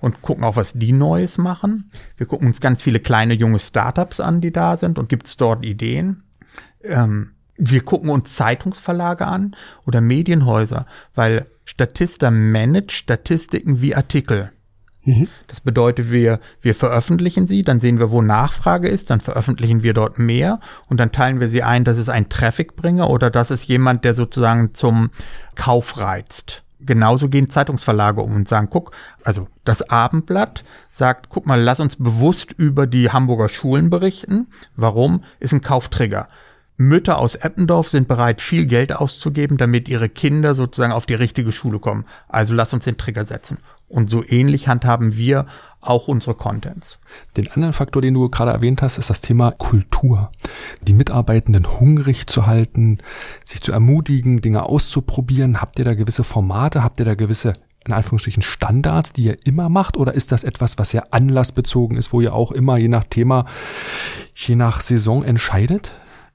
[0.00, 1.90] und gucken auch, was die Neues machen.
[2.16, 5.36] Wir gucken uns ganz viele kleine junge Startups an, die da sind und gibt es
[5.36, 6.22] dort Ideen.
[6.84, 14.52] Ähm, wir gucken uns Zeitungsverlage an oder Medienhäuser, weil Statista managt Statistiken wie Artikel.
[15.04, 15.28] Mhm.
[15.48, 19.92] Das bedeutet, wir, wir veröffentlichen sie, dann sehen wir, wo Nachfrage ist, dann veröffentlichen wir
[19.92, 23.66] dort mehr und dann teilen wir sie ein, dass es ein Trafficbringer oder dass es
[23.66, 25.10] jemand, der sozusagen zum
[25.54, 26.62] Kauf reizt.
[26.78, 28.92] Genauso gehen Zeitungsverlage um und sagen, guck,
[29.24, 34.48] also das Abendblatt sagt, guck mal, lass uns bewusst über die Hamburger Schulen berichten.
[34.76, 35.24] Warum?
[35.40, 36.28] Ist ein Kauftrigger.
[36.76, 41.52] Mütter aus Eppendorf sind bereit, viel Geld auszugeben, damit ihre Kinder sozusagen auf die richtige
[41.52, 42.04] Schule kommen.
[42.28, 43.58] Also lass uns den Trigger setzen.
[43.88, 45.46] Und so ähnlich handhaben wir
[45.80, 46.98] auch unsere Contents.
[47.36, 50.32] Den anderen Faktor, den du gerade erwähnt hast, ist das Thema Kultur.
[50.82, 52.98] Die Mitarbeitenden hungrig zu halten,
[53.44, 55.60] sich zu ermutigen, Dinge auszuprobieren.
[55.60, 56.82] Habt ihr da gewisse Formate?
[56.82, 57.52] Habt ihr da gewisse
[57.86, 59.96] in Anführungsstrichen Standards, die ihr immer macht?
[59.96, 63.46] Oder ist das etwas, was ja anlassbezogen ist, wo ihr auch immer je nach Thema,
[64.34, 65.92] je nach Saison entscheidet?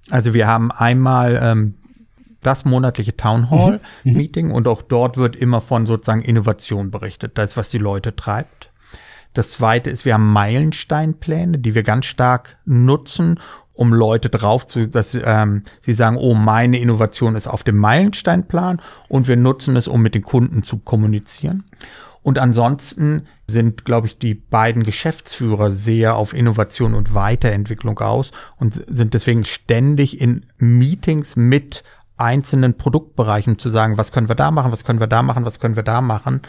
[0.10, 1.76] Also wir haben einmal ähm,
[2.42, 4.12] das monatliche Town Hall mhm.
[4.12, 4.18] mhm.
[4.18, 7.38] Meeting und auch dort wird immer von sozusagen Innovation berichtet.
[7.38, 8.70] Das ist, was die Leute treibt.
[9.34, 13.40] Das zweite ist, wir haben Meilensteinpläne, die wir ganz stark nutzen,
[13.74, 18.82] um Leute drauf zu, dass ähm, sie sagen, oh, meine Innovation ist auf dem Meilensteinplan
[19.08, 21.64] und wir nutzen es, um mit den Kunden zu kommunizieren.
[22.24, 28.84] Und ansonsten sind, glaube ich, die beiden Geschäftsführer sehr auf Innovation und Weiterentwicklung aus und
[28.88, 31.84] sind deswegen ständig in Meetings mit
[32.18, 35.60] einzelnen Produktbereichen zu sagen, was können wir da machen, was können wir da machen, was
[35.60, 36.42] können wir da machen.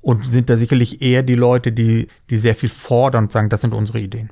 [0.00, 3.60] Und sind da sicherlich eher die Leute, die, die sehr viel fordern und sagen, das
[3.60, 4.30] sind unsere Ideen.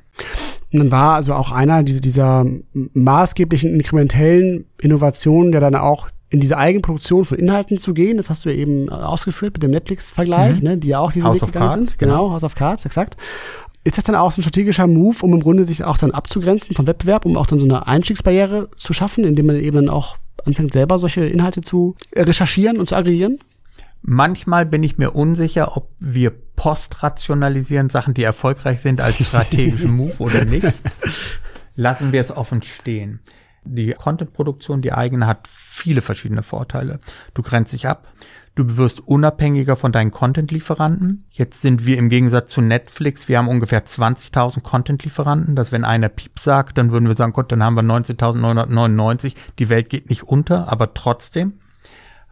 [0.73, 6.41] Und dann war also auch einer dieser, dieser maßgeblichen inkrementellen Innovationen, der dann auch in
[6.41, 8.17] diese Eigenproduktion von Inhalten zu gehen.
[8.17, 10.63] Das hast du ja eben äh, ausgeführt mit dem Netflix-Vergleich, mhm.
[10.63, 11.99] ne, die ja auch diese House Weg gegangen Cards, sind.
[11.99, 13.17] Genau, genau, House of Cards, exakt.
[13.83, 16.77] Ist das dann auch so ein strategischer Move, um im Grunde sich auch dann abzugrenzen
[16.77, 20.19] vom Wettbewerb, um auch dann so eine Einstiegsbarriere zu schaffen, indem man eben dann auch
[20.45, 23.39] anfängt, selber solche Inhalte zu recherchieren und zu aggregieren?
[24.03, 30.15] Manchmal bin ich mir unsicher, ob wir postrationalisieren Sachen, die erfolgreich sind, als strategischen Move
[30.19, 30.67] oder nicht.
[31.75, 33.21] Lassen wir es offen stehen.
[33.73, 36.99] Die Content-Produktion, die eigene, hat viele verschiedene Vorteile.
[37.35, 38.13] Du grenzt dich ab.
[38.57, 41.25] Du wirst unabhängiger von deinen Content-Lieferanten.
[41.31, 46.09] Jetzt sind wir im Gegensatz zu Netflix, wir haben ungefähr 20.000 Content-Lieferanten, dass wenn einer
[46.09, 49.35] Piep sagt, dann würden wir sagen, Gott, dann haben wir 19.999.
[49.61, 51.61] Die Welt geht nicht unter, aber trotzdem.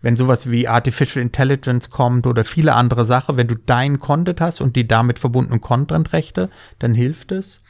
[0.02, 4.60] Wenn sowas wie Artificial Intelligence kommt oder viele andere Sachen, wenn du deinen Content hast
[4.60, 7.60] und die damit verbundenen Content-Rechte, dann hilft es.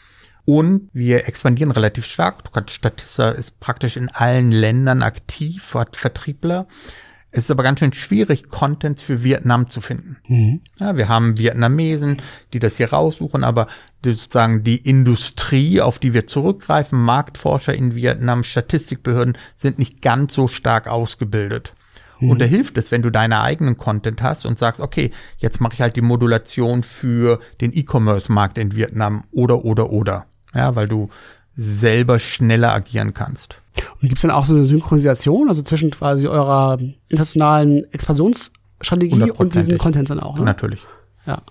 [0.49, 2.37] Und wir expandieren relativ stark.
[2.71, 6.67] Statista ist praktisch in allen Ländern aktiv, hat Vertriebler.
[7.31, 10.17] Es ist aber ganz schön schwierig, Contents für Vietnam zu finden.
[10.27, 10.63] Mhm.
[10.81, 12.23] Ja, wir haben Vietnamesen,
[12.55, 13.67] die das hier raussuchen, aber
[14.03, 20.49] sozusagen die Industrie, auf die wir zurückgreifen, Marktforscher in Vietnam, Statistikbehörden, sind nicht ganz so
[20.49, 21.75] stark ausgebildet.
[22.21, 22.31] Mhm.
[22.31, 25.75] Und da hilft es, wenn du deine eigenen Content hast und sagst, okay, jetzt mache
[25.75, 30.25] ich halt die Modulation für den E-Commerce-Markt in Vietnam oder, oder, oder.
[30.55, 31.11] Ja, weil du
[31.57, 33.61] selber schneller agieren kannst.
[34.01, 39.55] Und gibt es dann auch so eine Synchronisation, also zwischen quasi eurer internationalen Expansionsstrategie und
[39.55, 40.39] diesem Content dann auch?
[40.39, 40.45] Ne?
[40.45, 40.81] Natürlich.
[41.27, 41.43] Ja.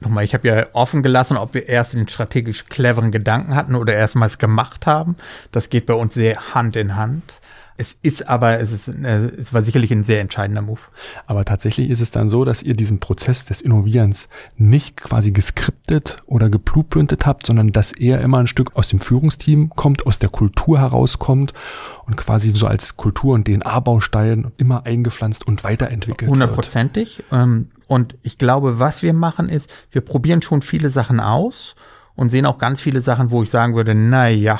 [0.00, 3.94] Nochmal, ich habe ja offen gelassen, ob wir erst den strategisch cleveren Gedanken hatten oder
[3.94, 5.16] erstmals gemacht haben.
[5.50, 7.40] Das geht bei uns sehr Hand in Hand.
[7.80, 10.80] Es ist aber, es, ist, äh, es war sicherlich ein sehr entscheidender Move.
[11.26, 16.16] Aber tatsächlich ist es dann so, dass ihr diesen Prozess des Innovierens nicht quasi geskriptet
[16.26, 20.28] oder geblueprintet habt, sondern dass er immer ein Stück aus dem Führungsteam kommt, aus der
[20.28, 21.54] Kultur herauskommt
[22.04, 27.22] und quasi so als Kultur- und DNA-Baustein immer eingepflanzt und weiterentwickelt Hundertprozentig.
[27.30, 31.76] Ähm, und ich glaube, was wir machen ist, wir probieren schon viele Sachen aus
[32.16, 34.58] und sehen auch ganz viele Sachen, wo ich sagen würde, na ja,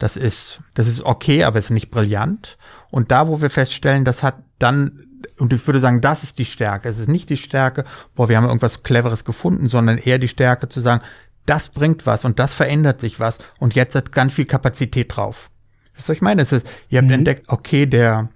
[0.00, 2.56] das ist, das ist okay, aber es ist nicht brillant.
[2.90, 5.06] Und da, wo wir feststellen, das hat dann,
[5.38, 6.88] und ich würde sagen, das ist die Stärke.
[6.88, 7.84] Es ist nicht die Stärke,
[8.14, 11.02] boah, wir haben irgendwas Cleveres gefunden, sondern eher die Stärke zu sagen,
[11.44, 15.50] das bringt was und das verändert sich was und jetzt hat ganz viel Kapazität drauf.
[15.94, 16.40] Was soll ich meine?
[16.40, 17.14] Es ist, ihr habt mhm.
[17.14, 18.30] entdeckt, okay, der,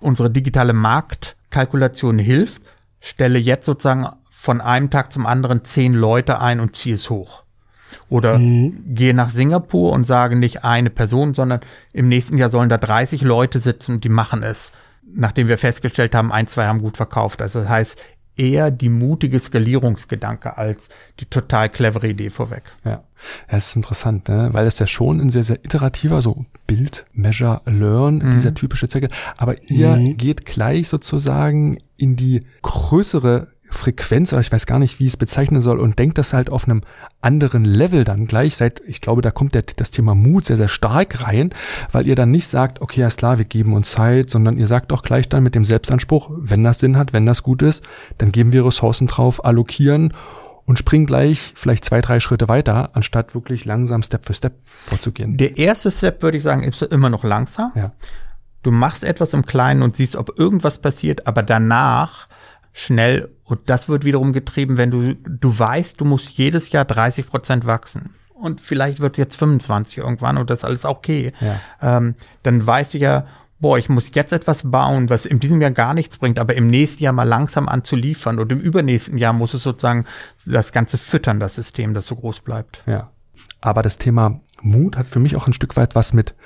[0.00, 2.62] unsere digitale Marktkalkulation hilft,
[2.98, 7.44] stelle jetzt sozusagen von einem Tag zum anderen zehn Leute ein und ziehe es hoch.
[8.08, 8.82] Oder mhm.
[8.86, 11.60] gehe nach Singapur und sage nicht eine Person, sondern
[11.92, 14.72] im nächsten Jahr sollen da 30 Leute sitzen und die machen es.
[15.12, 17.42] Nachdem wir festgestellt haben, ein, zwei haben gut verkauft.
[17.42, 17.98] Also das heißt,
[18.40, 20.88] eher die mutige Skalierungsgedanke als
[21.20, 22.72] die total clevere Idee vorweg.
[22.84, 23.04] Ja,
[23.48, 24.48] das ist interessant, ne?
[24.52, 28.30] weil es ja schon ein sehr, sehr iterativer, so Build, Measure, Learn, mhm.
[28.30, 29.08] dieser typische Zwecke.
[29.36, 30.16] Aber ihr mhm.
[30.16, 35.16] geht gleich sozusagen in die größere Frequenz oder ich weiß gar nicht, wie ich es
[35.16, 36.82] bezeichnen soll und denkt das halt auf einem
[37.20, 40.68] anderen Level dann gleich seit, ich glaube, da kommt der, das Thema Mut sehr, sehr
[40.68, 41.50] stark rein,
[41.92, 44.92] weil ihr dann nicht sagt, okay, ist klar, wir geben uns Zeit, sondern ihr sagt
[44.92, 47.84] auch gleich dann mit dem Selbstanspruch, wenn das Sinn hat, wenn das gut ist,
[48.18, 50.12] dann geben wir Ressourcen drauf, allokieren
[50.64, 55.36] und springen gleich vielleicht zwei, drei Schritte weiter, anstatt wirklich langsam Step für Step vorzugehen.
[55.36, 57.72] Der erste Step, würde ich sagen, ist immer noch langsam.
[57.74, 57.92] Ja.
[58.62, 62.26] Du machst etwas im Kleinen und siehst, ob irgendwas passiert, aber danach
[62.72, 67.26] schnell und das wird wiederum getrieben, wenn du, du weißt, du musst jedes Jahr 30
[67.26, 68.10] Prozent wachsen.
[68.32, 71.32] Und vielleicht wird jetzt 25 irgendwann und das ist alles okay.
[71.40, 71.60] Ja.
[71.82, 73.26] Ähm, dann weißt du ja,
[73.58, 76.68] boah, ich muss jetzt etwas bauen, was in diesem Jahr gar nichts bringt, aber im
[76.68, 80.04] nächsten Jahr mal langsam anzuliefern und im übernächsten Jahr muss es sozusagen
[80.46, 82.84] das Ganze füttern, das System, das so groß bleibt.
[82.86, 83.10] Ja.
[83.60, 86.36] Aber das Thema Mut hat für mich auch ein Stück weit was mit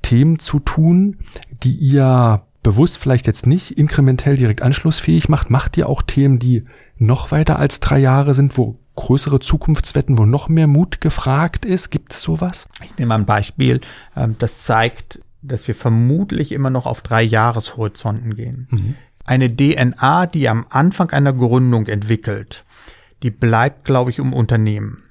[0.00, 1.18] Themen zu tun,
[1.64, 6.64] die ihr bewusst vielleicht jetzt nicht inkrementell direkt anschlussfähig macht, macht ihr auch Themen, die
[6.96, 11.90] noch weiter als drei Jahre sind, wo größere Zukunftswetten, wo noch mehr Mut gefragt ist?
[11.90, 12.68] Gibt es sowas?
[12.84, 13.80] Ich nehme mal ein Beispiel,
[14.16, 18.68] ähm, das zeigt, dass wir vermutlich immer noch auf drei Jahreshorizonten gehen.
[18.70, 18.94] Mhm.
[19.24, 22.64] Eine DNA, die am Anfang einer Gründung entwickelt,
[23.22, 25.04] die bleibt, glaube ich, im Unternehmen.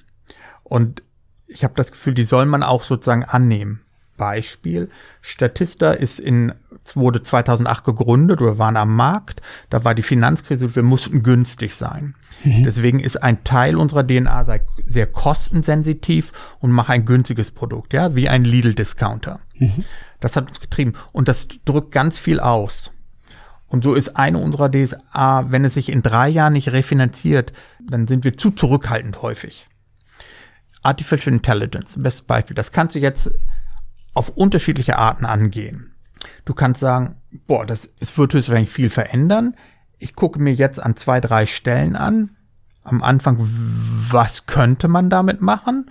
[0.62, 1.02] Und
[1.46, 3.82] ich habe das Gefühl, die soll man auch sozusagen annehmen.
[4.16, 6.52] Beispiel, Statista ist in
[6.94, 9.40] wurde 2008 gegründet oder waren am Markt.
[9.70, 12.14] Da war die Finanzkrise und wir mussten günstig sein.
[12.44, 12.64] Mhm.
[12.64, 14.44] Deswegen ist ein Teil unserer DNA
[14.84, 19.40] sehr kostensensitiv und macht ein günstiges Produkt, ja, wie ein Lidl-Discounter.
[19.58, 19.84] Mhm.
[20.20, 22.92] Das hat uns getrieben und das drückt ganz viel aus.
[23.66, 28.06] Und so ist eine unserer DSA, wenn es sich in drei Jahren nicht refinanziert, dann
[28.06, 29.66] sind wir zu zurückhaltend häufig.
[30.82, 32.54] Artificial Intelligence, bestes Beispiel.
[32.54, 33.30] Das kannst du jetzt
[34.14, 35.91] auf unterschiedliche Arten angehen.
[36.44, 39.56] Du kannst sagen, boah, das, es wird höchstwahrscheinlich viel verändern.
[39.98, 42.36] Ich gucke mir jetzt an zwei, drei Stellen an.
[42.84, 45.90] Am Anfang, was könnte man damit machen?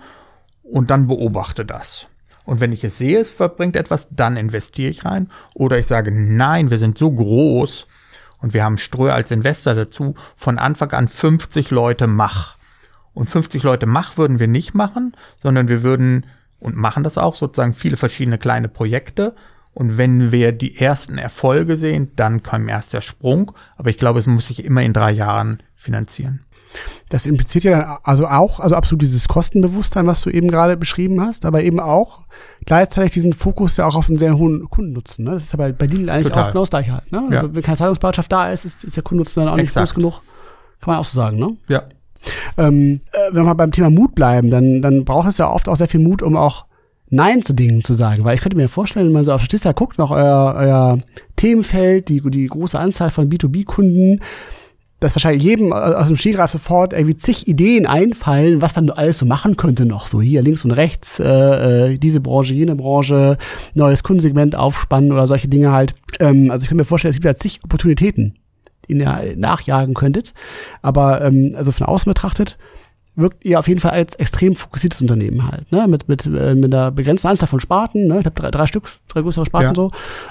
[0.62, 2.08] Und dann beobachte das.
[2.44, 5.28] Und wenn ich es sehe, es verbringt etwas, dann investiere ich rein.
[5.54, 7.86] Oder ich sage, nein, wir sind so groß
[8.38, 10.14] und wir haben Ströer als Investor dazu.
[10.36, 12.56] Von Anfang an 50 Leute mach.
[13.14, 16.26] Und 50 Leute mach würden wir nicht machen, sondern wir würden
[16.58, 19.34] und machen das auch sozusagen viele verschiedene kleine Projekte
[19.74, 23.52] und wenn wir die ersten Erfolge sehen, dann kommt erst der Sprung.
[23.76, 26.44] Aber ich glaube, es muss sich immer in drei Jahren finanzieren.
[27.08, 31.20] Das impliziert ja dann also auch, also absolut dieses Kostenbewusstsein, was du eben gerade beschrieben
[31.20, 32.20] hast, aber eben auch
[32.64, 35.24] gleichzeitig diesen Fokus ja auch auf einen sehr hohen Kundennutzen.
[35.24, 35.32] Ne?
[35.32, 36.44] Das ist ja bei, bei Lidl eigentlich Total.
[36.44, 37.12] auch genau das Gleiche halt.
[37.12, 37.28] Ne?
[37.30, 37.40] Ja.
[37.40, 39.84] Also wenn keine Zahlungsbereitschaft da ist, ist, ist der Kundennutzen dann auch Exakt.
[39.84, 40.22] nicht groß genug.
[40.80, 41.56] Kann man auch so sagen, ne?
[41.68, 41.82] Ja.
[42.56, 45.76] Ähm, äh, wenn wir beim Thema Mut bleiben, dann, dann braucht es ja oft auch
[45.76, 46.66] sehr viel Mut, um auch
[47.12, 48.24] Nein zu Dingen zu sagen.
[48.24, 50.98] Weil ich könnte mir vorstellen, wenn man so auf Statista guckt, noch euer, euer
[51.36, 54.20] Themenfeld, die, die große Anzahl von B2B-Kunden,
[54.98, 59.26] dass wahrscheinlich jedem aus dem Skigreif sofort irgendwie zig Ideen einfallen, was man alles so
[59.26, 60.06] machen könnte noch.
[60.06, 63.36] So hier links und rechts, äh, äh diese Branche, jene Branche,
[63.74, 65.94] neues Kundensegment aufspannen oder solche Dinge halt.
[66.18, 68.38] Ähm, also ich kann mir vorstellen, es gibt ja zig Opportunitäten,
[68.88, 70.32] die ihr nachjagen könntet.
[70.80, 72.56] Aber ähm, also von außen betrachtet,
[73.14, 75.86] wirkt ihr auf jeden Fall als extrem fokussiertes Unternehmen halt, ne?
[75.86, 78.20] Mit, mit, äh, mit einer begrenzten Anzahl von Sparten, ne?
[78.20, 79.74] Ich habe drei, drei Stück, drei größere Sparten ja.
[79.74, 79.90] so.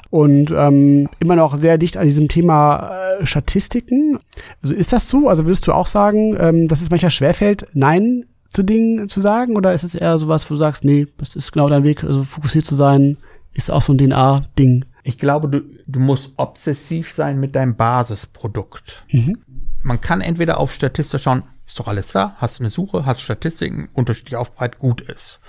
[0.10, 4.18] Und ähm, immer noch sehr dicht an diesem Thema äh, Statistiken.
[4.64, 5.28] Also ist das so?
[5.28, 9.56] Also würdest du auch sagen, ähm, dass es manchmal schwerfällt, Nein zu Dingen zu sagen?
[9.56, 12.24] Oder ist es eher sowas, wo du sagst, nee, das ist genau dein Weg, also
[12.24, 13.18] fokussiert zu sein,
[13.54, 14.86] ist auch so ein DNA-Ding?
[15.04, 19.06] Ich glaube, du, du musst obsessiv sein mit deinem Basisprodukt.
[19.12, 19.38] Mhm.
[19.84, 23.88] Man kann entweder auf Statistisch schauen, ist doch alles da, hast eine Suche, hast Statistiken,
[23.94, 25.40] unterschiedlich aufbreit, gut ist.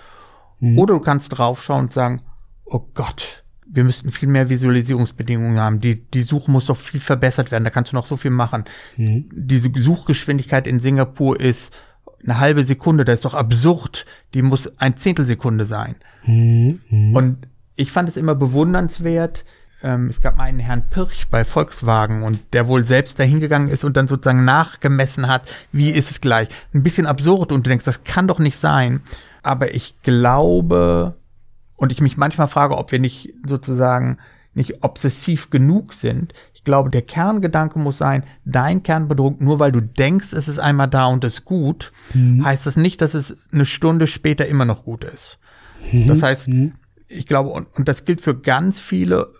[0.60, 0.78] Mhm.
[0.78, 2.22] Oder du kannst draufschauen und sagen,
[2.64, 5.80] oh Gott, wir müssten viel mehr Visualisierungsbedingungen haben.
[5.80, 7.64] Die, die Suche muss doch viel verbessert werden.
[7.64, 8.66] Da kannst du noch so viel machen.
[8.96, 9.30] Mhm.
[9.32, 11.72] Diese Suchgeschwindigkeit in Singapur ist
[12.22, 13.04] eine halbe Sekunde.
[13.04, 14.06] Das ist doch absurd.
[14.34, 15.96] Die muss ein Zehntelsekunde sein.
[16.24, 16.78] Mhm.
[16.88, 17.16] mhm.
[17.16, 19.44] Und ich fand es immer bewundernswert,
[19.82, 23.84] ähm, es gab mal einen Herrn Pirch bei Volkswagen und der wohl selbst dahingegangen ist
[23.84, 26.48] und dann sozusagen nachgemessen hat, wie ist es gleich.
[26.74, 29.02] Ein bisschen absurd und du denkst, das kann doch nicht sein.
[29.42, 31.16] Aber ich glaube
[31.76, 34.18] und ich mich manchmal frage, ob wir nicht sozusagen
[34.54, 36.32] nicht obsessiv genug sind.
[36.54, 40.88] Ich glaube, der Kerngedanke muss sein, dein Kernprodukt, nur weil du denkst, es ist einmal
[40.88, 42.44] da und ist gut, mhm.
[42.44, 45.38] heißt das nicht, dass es eine Stunde später immer noch gut ist.
[45.90, 46.06] Mhm.
[46.06, 46.74] Das heißt, mhm.
[47.08, 49.32] ich glaube, und, und das gilt für ganz viele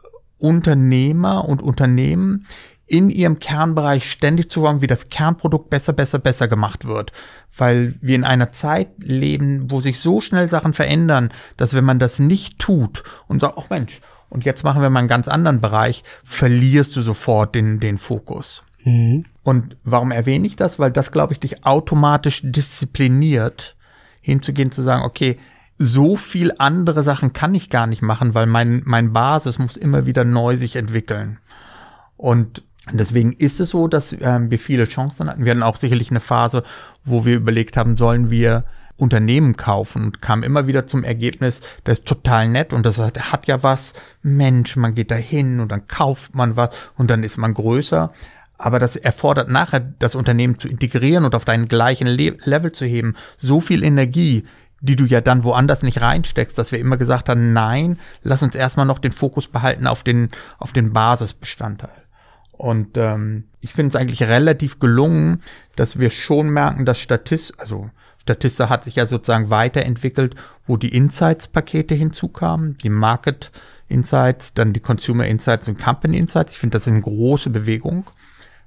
[0.42, 2.46] Unternehmer und Unternehmen
[2.86, 7.12] in ihrem Kernbereich ständig zu haben, wie das Kernprodukt besser, besser, besser gemacht wird.
[7.56, 11.98] Weil wir in einer Zeit leben, wo sich so schnell Sachen verändern, dass wenn man
[11.98, 15.60] das nicht tut und sagt, ach Mensch, und jetzt machen wir mal einen ganz anderen
[15.60, 18.64] Bereich, verlierst du sofort den, den Fokus.
[18.84, 19.26] Mhm.
[19.42, 20.78] Und warum erwähne ich das?
[20.78, 23.76] Weil das, glaube ich, dich automatisch diszipliniert,
[24.20, 25.38] hinzugehen, zu sagen, okay,
[25.78, 30.06] so viel andere Sachen kann ich gar nicht machen, weil mein, mein Basis muss immer
[30.06, 31.38] wieder neu sich entwickeln.
[32.16, 35.44] Und deswegen ist es so, dass ähm, wir viele Chancen hatten.
[35.44, 36.62] Wir hatten auch sicherlich eine Phase,
[37.04, 38.64] wo wir überlegt haben, sollen wir
[38.96, 43.32] Unternehmen kaufen und kam immer wieder zum Ergebnis, das ist total nett und das hat,
[43.32, 43.94] hat ja was.
[44.22, 48.12] Mensch, man geht da hin und dann kauft man was und dann ist man größer.
[48.58, 52.84] Aber das erfordert nachher, das Unternehmen zu integrieren und auf deinen gleichen Le Level zu
[52.84, 54.44] heben, so viel Energie,
[54.82, 58.54] die du ja dann woanders nicht reinsteckst, dass wir immer gesagt haben, nein, lass uns
[58.54, 61.90] erstmal noch den Fokus behalten auf den, auf den Basisbestandteil.
[62.50, 65.42] Und ähm, ich finde es eigentlich relativ gelungen,
[65.76, 67.90] dass wir schon merken, dass Statist, also
[68.20, 70.34] Statista hat sich ja sozusagen weiterentwickelt,
[70.66, 73.52] wo die Insights-Pakete hinzukamen, die Market
[73.88, 76.52] Insights, dann die Consumer Insights und Company Insights.
[76.52, 78.10] Ich finde, das ist eine große Bewegung.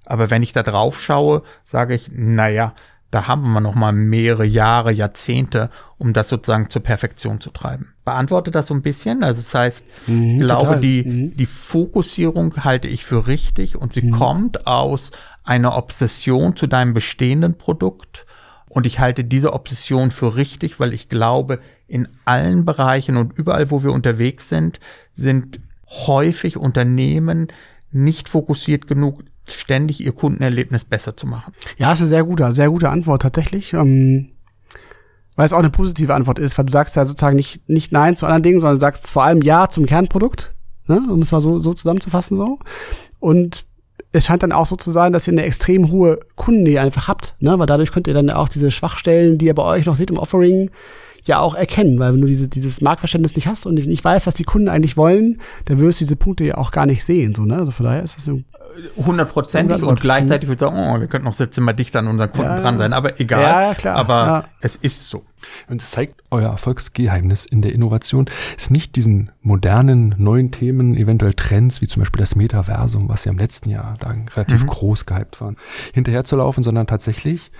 [0.05, 2.73] Aber wenn ich da drauf schaue, sage ich, naja,
[3.11, 7.93] da haben wir noch mal mehrere Jahre, Jahrzehnte, um das sozusagen zur Perfektion zu treiben.
[8.03, 9.23] Beantworte das so ein bisschen.
[9.23, 10.79] Also das heißt, mhm, ich glaube, total.
[10.81, 11.37] die, mhm.
[11.37, 14.11] die Fokussierung halte ich für richtig und sie mhm.
[14.11, 15.11] kommt aus
[15.43, 18.25] einer Obsession zu deinem bestehenden Produkt.
[18.67, 23.71] Und ich halte diese Obsession für richtig, weil ich glaube, in allen Bereichen und überall,
[23.71, 24.79] wo wir unterwegs sind,
[25.13, 27.47] sind häufig Unternehmen
[27.91, 31.53] nicht fokussiert genug ständig ihr Kundenerlebnis besser zu machen?
[31.77, 33.73] Ja, ist eine sehr gute, sehr gute Antwort tatsächlich.
[33.73, 34.29] Ähm,
[35.35, 38.15] weil es auch eine positive Antwort ist, weil du sagst ja sozusagen nicht, nicht Nein
[38.15, 40.53] zu anderen Dingen, sondern du sagst vor allem Ja zum Kernprodukt,
[40.87, 41.01] ne?
[41.09, 42.57] um es mal so, so zusammenzufassen so.
[43.19, 43.65] Und
[44.11, 47.35] es scheint dann auch so zu sein, dass ihr eine extrem hohe Kundennähe einfach habt,
[47.39, 47.59] ne?
[47.59, 50.17] weil dadurch könnt ihr dann auch diese Schwachstellen, die ihr bei euch noch seht im
[50.17, 50.71] Offering,
[51.25, 54.35] ja auch erkennen, weil wenn du diese, dieses Marktverständnis nicht hast und nicht weißt, was
[54.35, 57.35] die Kunden eigentlich wollen, dann wirst du diese Punkte ja auch gar nicht sehen.
[57.35, 57.57] So, ne?
[57.57, 58.41] Also von daher ist das so
[58.97, 62.31] hundertprozentig und gleichzeitig würde ich sagen, oh, wir könnten noch 17 Mal dichter an unseren
[62.31, 63.41] Kunden ja, dran sein, aber egal.
[63.41, 64.43] Ja, klar, aber ja.
[64.61, 65.23] es ist so.
[65.69, 68.25] Und es zeigt euer Erfolgsgeheimnis in der Innovation,
[68.57, 73.31] ist nicht diesen modernen, neuen Themen, eventuell Trends, wie zum Beispiel das Metaversum, was ja
[73.31, 74.67] im letzten Jahr da relativ mhm.
[74.67, 75.57] groß gehypt waren,
[75.93, 77.51] hinterherzulaufen, sondern tatsächlich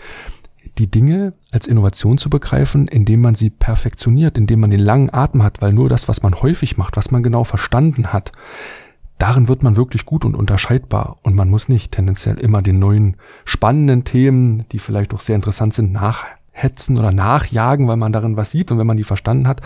[0.78, 5.43] die Dinge als Innovation zu begreifen, indem man sie perfektioniert, indem man den langen Atem
[5.43, 8.32] hat, weil nur das, was man häufig macht, was man genau verstanden hat,
[9.17, 11.17] darin wird man wirklich gut und unterscheidbar.
[11.23, 13.15] Und man muss nicht tendenziell immer den neuen
[13.45, 18.51] spannenden Themen, die vielleicht auch sehr interessant sind, nachhetzen oder nachjagen, weil man darin was
[18.51, 19.61] sieht und wenn man die verstanden hat,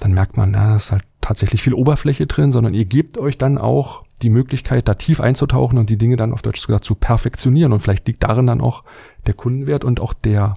[0.00, 3.58] dann merkt man, da ist halt tatsächlich viel Oberfläche drin, sondern ihr gebt euch dann
[3.58, 7.72] auch die Möglichkeit, da tief einzutauchen und die Dinge dann auf Deutsch gesagt zu perfektionieren.
[7.72, 8.84] Und vielleicht liegt darin dann auch
[9.26, 10.54] der Kundenwert und auch der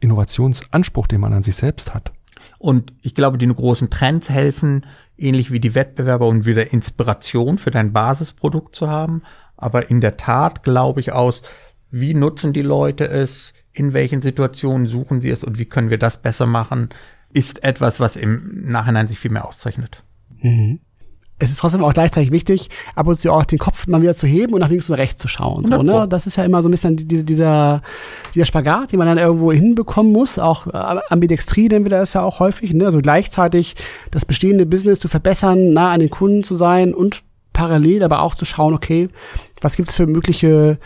[0.00, 2.12] Innovationsanspruch, den man an sich selbst hat.
[2.58, 4.86] Und ich glaube, die großen Trends helfen,
[5.16, 9.22] ähnlich wie die Wettbewerber und wieder Inspiration für dein Basisprodukt zu haben.
[9.56, 11.42] Aber in der Tat glaube ich aus,
[11.90, 15.98] wie nutzen die Leute es, in welchen Situationen suchen sie es und wie können wir
[15.98, 16.90] das besser machen,
[17.32, 20.04] ist etwas, was im Nachhinein sich viel mehr auszeichnet.
[20.40, 20.80] Mhm
[21.40, 24.26] es ist trotzdem auch gleichzeitig wichtig, ab und zu auch den Kopf mal wieder zu
[24.26, 25.66] heben und nach links und rechts zu schauen.
[25.66, 26.06] So, ne?
[26.08, 27.82] Das ist ja immer so ein bisschen diese, dieser,
[28.34, 30.38] dieser Spagat, den man dann irgendwo hinbekommen muss.
[30.38, 32.74] Auch äh, Ambidextrie nennen wir das ja auch häufig.
[32.74, 32.84] Ne?
[32.84, 33.74] Also gleichzeitig
[34.10, 37.22] das bestehende Business zu verbessern, nah an den Kunden zu sein und
[37.52, 39.08] parallel aber auch zu schauen, okay,
[39.60, 40.78] was gibt's für mögliche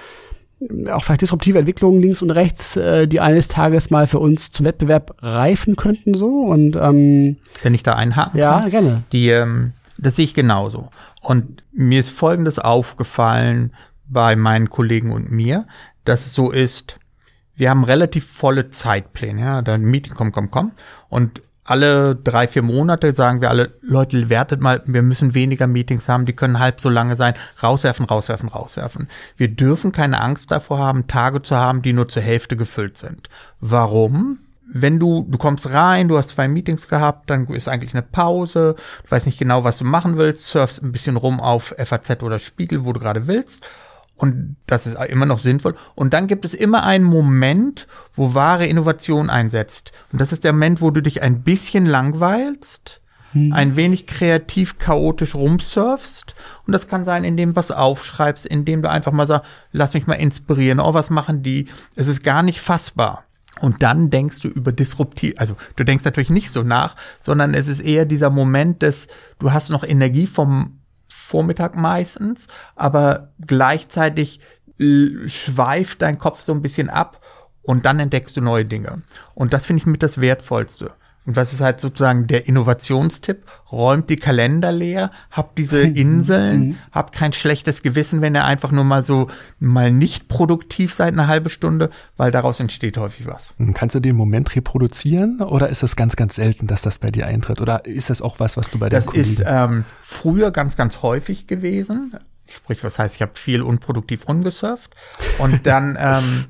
[0.91, 4.65] auch vielleicht disruptive Entwicklungen links und rechts, äh, die eines Tages mal für uns zum
[4.65, 9.73] Wettbewerb reifen könnten so und ähm, wenn ich da einhaken ja kann, gerne die ähm,
[10.05, 10.91] das sehe ich genauso.
[11.21, 13.73] Und mir ist Folgendes aufgefallen
[14.07, 15.67] bei meinen Kollegen und mir,
[16.05, 16.99] dass es so ist,
[17.57, 19.41] wir haben relativ volle Zeitpläne.
[19.41, 20.73] Ja, dann Meeting, komm, komm, komm.
[21.09, 26.09] Und alle drei, vier Monate sagen wir alle, Leute, wertet mal, wir müssen weniger Meetings
[26.09, 27.35] haben, die können halb so lange sein.
[27.63, 29.09] Rauswerfen, rauswerfen, rauswerfen.
[29.37, 33.31] Wir dürfen keine Angst davor haben, Tage zu haben, die nur zur Hälfte gefüllt sind.
[33.61, 34.41] Warum?
[34.73, 38.77] Wenn du, du kommst rein, du hast zwei Meetings gehabt, dann ist eigentlich eine Pause,
[39.05, 42.39] du weißt nicht genau, was du machen willst, surfst ein bisschen rum auf FAZ oder
[42.39, 43.65] Spiegel, wo du gerade willst.
[44.17, 45.75] Und das ist immer noch sinnvoll.
[45.95, 49.93] Und dann gibt es immer einen Moment, wo wahre Innovation einsetzt.
[50.13, 53.01] Und das ist der Moment, wo du dich ein bisschen langweilst,
[53.33, 53.53] hm.
[53.53, 56.35] ein wenig kreativ, chaotisch rumsurfst.
[56.65, 60.07] Und das kann sein, indem du was aufschreibst, indem du einfach mal sagst, lass mich
[60.07, 60.79] mal inspirieren.
[60.79, 61.67] Oh, was machen die?
[61.97, 63.25] Es ist gar nicht fassbar.
[63.61, 67.69] Und dann denkst du über disruptiv, also du denkst natürlich nicht so nach, sondern es
[67.69, 69.07] ist eher dieser Moment des,
[69.39, 74.41] du hast noch Energie vom Vormittag meistens, aber gleichzeitig
[74.79, 77.21] schweift dein Kopf so ein bisschen ab
[77.63, 79.03] und dann entdeckst du neue Dinge.
[79.35, 80.93] Und das finde ich mit das Wertvollste.
[81.27, 83.45] Und was ist halt sozusagen der Innovationstipp?
[83.73, 86.79] Räumt die Kalender leer, habt diese Inseln, mhm.
[86.93, 91.27] habt kein schlechtes Gewissen, wenn ihr einfach nur mal so mal nicht produktiv seid eine
[91.27, 93.55] halbe Stunde, weil daraus entsteht häufig was.
[93.73, 97.27] Kannst du den Moment reproduzieren oder ist es ganz, ganz selten, dass das bei dir
[97.27, 97.61] eintritt?
[97.61, 101.03] Oder ist das auch was, was du bei der Das ist ähm, früher ganz, ganz
[101.03, 102.15] häufig gewesen.
[102.47, 104.95] Sprich, was heißt, ich habe viel unproduktiv rumgesurft.
[105.39, 106.45] Und dann ähm,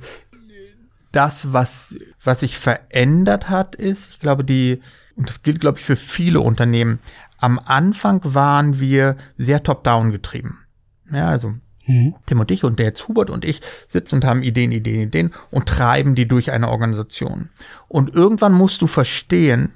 [1.14, 4.80] das, was, was sich verändert hat, ist, ich glaube, die,
[5.16, 7.00] und das gilt, glaube ich, für viele Unternehmen,
[7.38, 10.66] am Anfang waren wir sehr top-down getrieben.
[11.12, 11.54] Ja, also
[11.86, 12.14] mhm.
[12.26, 15.30] Tim und ich und der jetzt Hubert und ich sitzen und haben Ideen, Ideen, Ideen
[15.50, 17.50] und treiben die durch eine Organisation.
[17.88, 19.72] Und irgendwann musst du verstehen,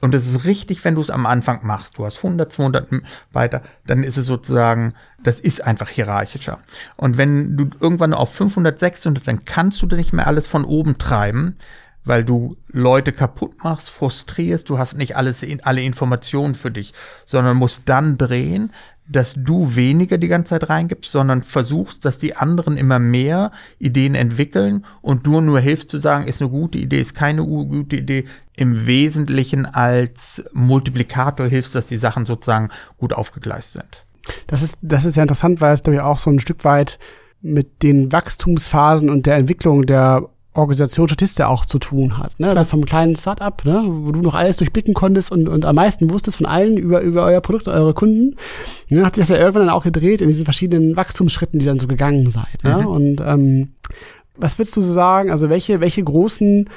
[0.00, 1.96] und es ist richtig, wenn du es am Anfang machst.
[1.98, 2.88] Du hast 100, 200
[3.32, 6.58] weiter, dann ist es sozusagen, das ist einfach hierarchischer.
[6.96, 10.98] Und wenn du irgendwann auf 500, 600, dann kannst du nicht mehr alles von oben
[10.98, 11.56] treiben,
[12.04, 16.92] weil du Leute kaputt machst, frustrierst, du hast nicht alles, alle Informationen für dich,
[17.24, 18.72] sondern musst dann drehen,
[19.08, 24.14] dass du weniger die ganze Zeit reingibst, sondern versuchst, dass die anderen immer mehr Ideen
[24.14, 28.24] entwickeln und du nur hilfst zu sagen, ist eine gute Idee, ist keine gute Idee,
[28.56, 34.04] im Wesentlichen als Multiplikator hilfst, dass die Sachen sozusagen gut aufgegleist sind.
[34.46, 36.98] Das ist, das ist ja interessant, weil es, glaube ich, auch so ein Stück weit
[37.42, 42.38] mit den Wachstumsphasen und der Entwicklung der Organisation Statista auch zu tun hat.
[42.38, 42.64] Ne?
[42.64, 43.84] Vom kleinen Startup, ne?
[43.86, 47.24] wo du noch alles durchblicken konntest und, und am meisten wusstest von allen über, über
[47.24, 48.36] euer Produkt, eure Kunden,
[48.88, 49.04] ne?
[49.04, 51.86] hat sich das ja irgendwann dann auch gedreht in diesen verschiedenen Wachstumsschritten, die dann so
[51.86, 52.62] gegangen seid.
[52.64, 52.78] Ne?
[52.78, 52.86] Mhm.
[52.86, 53.70] Und ähm,
[54.36, 55.30] was würdest du so sagen?
[55.30, 56.68] Also welche, welche großen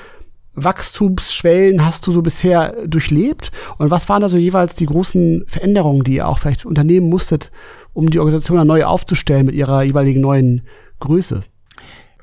[0.56, 3.52] Wachstumsschwellen hast du so bisher durchlebt?
[3.78, 7.52] Und was waren da so jeweils die großen Veränderungen, die ihr auch vielleicht unternehmen musstet,
[7.94, 10.64] um die Organisation dann neu aufzustellen mit ihrer jeweiligen neuen
[11.00, 11.44] Größe?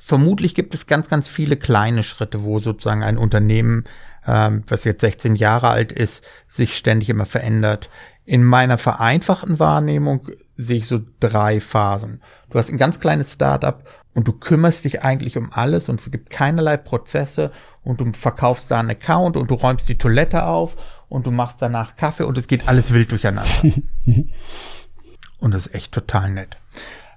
[0.07, 3.83] Vermutlich gibt es ganz, ganz viele kleine Schritte, wo sozusagen ein Unternehmen,
[4.25, 7.91] ähm, was jetzt 16 Jahre alt ist, sich ständig immer verändert.
[8.25, 12.21] In meiner vereinfachten Wahrnehmung sehe ich so drei Phasen.
[12.51, 13.83] Du hast ein ganz kleines Startup
[14.15, 17.51] und du kümmerst dich eigentlich um alles und es gibt keinerlei Prozesse
[17.83, 21.61] und du verkaufst da einen Account und du räumst die Toilette auf und du machst
[21.61, 23.51] danach Kaffee und es geht alles wild durcheinander.
[25.41, 26.59] und das ist echt total nett.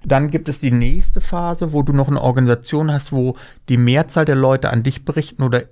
[0.04, 3.36] Dann gibt es die nächste Phase, wo du noch eine Organisation hast, wo
[3.68, 5.64] die Mehrzahl der Leute an dich berichten oder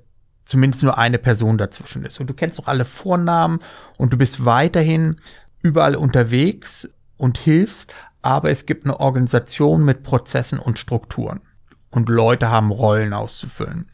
[0.45, 2.21] zumindest nur eine Person dazwischen ist.
[2.21, 3.61] Und du kennst auch alle Vornamen
[3.97, 5.21] und du bist weiterhin
[5.63, 11.41] überall unterwegs und hilfst, aber es gibt eine Organisation mit Prozessen und Strukturen.
[11.91, 13.91] Und Leute haben Rollen auszufüllen.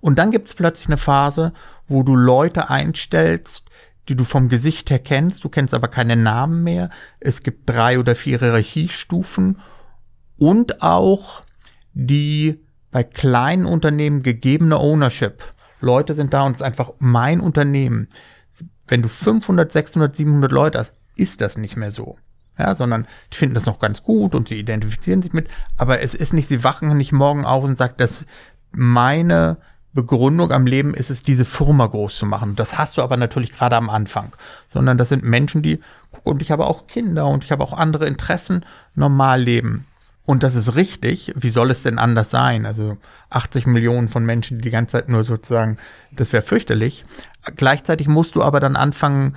[0.00, 1.52] Und dann gibt es plötzlich eine Phase,
[1.86, 3.70] wo du Leute einstellst,
[4.08, 6.90] die du vom Gesicht her kennst, du kennst aber keine Namen mehr.
[7.20, 9.58] Es gibt drei oder vier Hierarchiestufen
[10.38, 11.42] und auch
[11.94, 15.44] die bei kleinen Unternehmen gegebene Ownership.
[15.80, 18.08] Leute sind da und es ist einfach mein Unternehmen.
[18.88, 22.18] Wenn du 500, 600, 700 Leute hast, ist das nicht mehr so.
[22.58, 25.48] Ja, sondern die finden das noch ganz gut und sie identifizieren sich mit,
[25.78, 28.26] aber es ist nicht, sie wachen nicht morgen auf und sagen, dass
[28.72, 29.56] meine
[29.94, 32.56] Begründung am Leben ist es, diese Firma groß zu machen.
[32.56, 34.32] Das hast du aber natürlich gerade am Anfang,
[34.66, 35.80] sondern das sind Menschen, die,
[36.10, 38.64] guck, und ich habe auch Kinder und ich habe auch andere Interessen,
[38.94, 39.86] normal leben.
[40.24, 41.32] Und das ist richtig.
[41.36, 42.64] Wie soll es denn anders sein?
[42.64, 42.96] Also
[43.30, 45.78] 80 Millionen von Menschen, die die ganze Zeit nur sozusagen,
[46.12, 47.04] das wäre fürchterlich.
[47.56, 49.36] Gleichzeitig musst du aber dann anfangen,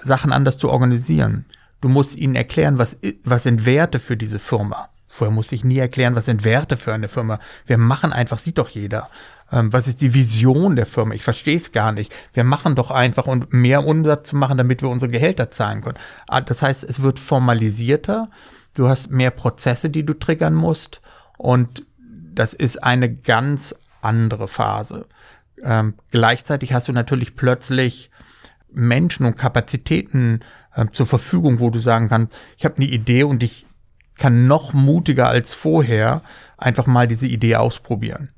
[0.00, 1.44] Sachen anders zu organisieren.
[1.80, 4.88] Du musst ihnen erklären, was, was sind Werte für diese Firma.
[5.08, 7.38] Vorher musste ich nie erklären, was sind Werte für eine Firma.
[7.66, 9.08] Wir machen einfach, sieht doch jeder.
[9.52, 11.14] Ähm, was ist die Vision der Firma?
[11.14, 12.14] Ich verstehe es gar nicht.
[12.32, 15.98] Wir machen doch einfach, um mehr Umsatz zu machen, damit wir unsere Gehälter zahlen können.
[16.28, 18.30] Ah, das heißt, es wird formalisierter.
[18.74, 21.00] Du hast mehr Prozesse, die du triggern musst.
[21.38, 25.06] Und das ist eine ganz andere Phase.
[25.62, 28.10] Ähm, gleichzeitig hast du natürlich plötzlich
[28.70, 30.40] Menschen und Kapazitäten
[30.74, 33.66] äh, zur Verfügung, wo du sagen kannst, ich habe eine Idee und ich
[34.18, 36.22] kann noch mutiger als vorher
[36.56, 38.30] einfach mal diese Idee ausprobieren.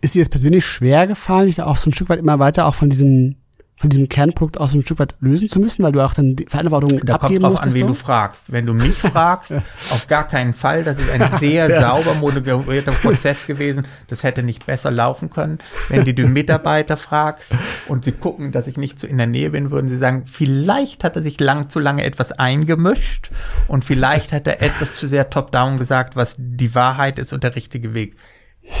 [0.00, 2.66] Ist dir das persönlich schwer gefallen, dich da auch so ein Stück weit immer weiter
[2.66, 3.36] auch von diesem
[3.80, 6.36] von diesem Kernprodukt auch so ein Stück weit lösen zu müssen, weil du auch dann
[6.36, 7.86] die Verantwortung da abgeben kommt drauf an, wen so?
[7.86, 8.52] du fragst.
[8.52, 9.54] Wenn du mich fragst,
[9.88, 10.84] auf gar keinen Fall.
[10.84, 11.80] Das ist ein sehr ja.
[11.80, 13.86] sauber moderierter Prozess gewesen.
[14.08, 15.60] Das hätte nicht besser laufen können.
[15.88, 17.56] Wenn du die Mitarbeiter fragst
[17.88, 21.02] und sie gucken, dass ich nicht so in der Nähe bin, würden sie sagen, vielleicht
[21.02, 23.30] hat er sich lang zu lange etwas eingemischt
[23.66, 27.56] und vielleicht hat er etwas zu sehr top-down gesagt, was die Wahrheit ist und der
[27.56, 28.14] richtige Weg.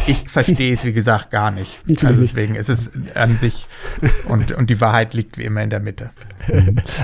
[0.06, 1.80] Ich verstehe es, wie gesagt, gar nicht.
[2.04, 3.66] Also deswegen ist es an sich
[4.28, 6.10] und, und die Wahrheit liegt wie immer in der Mitte.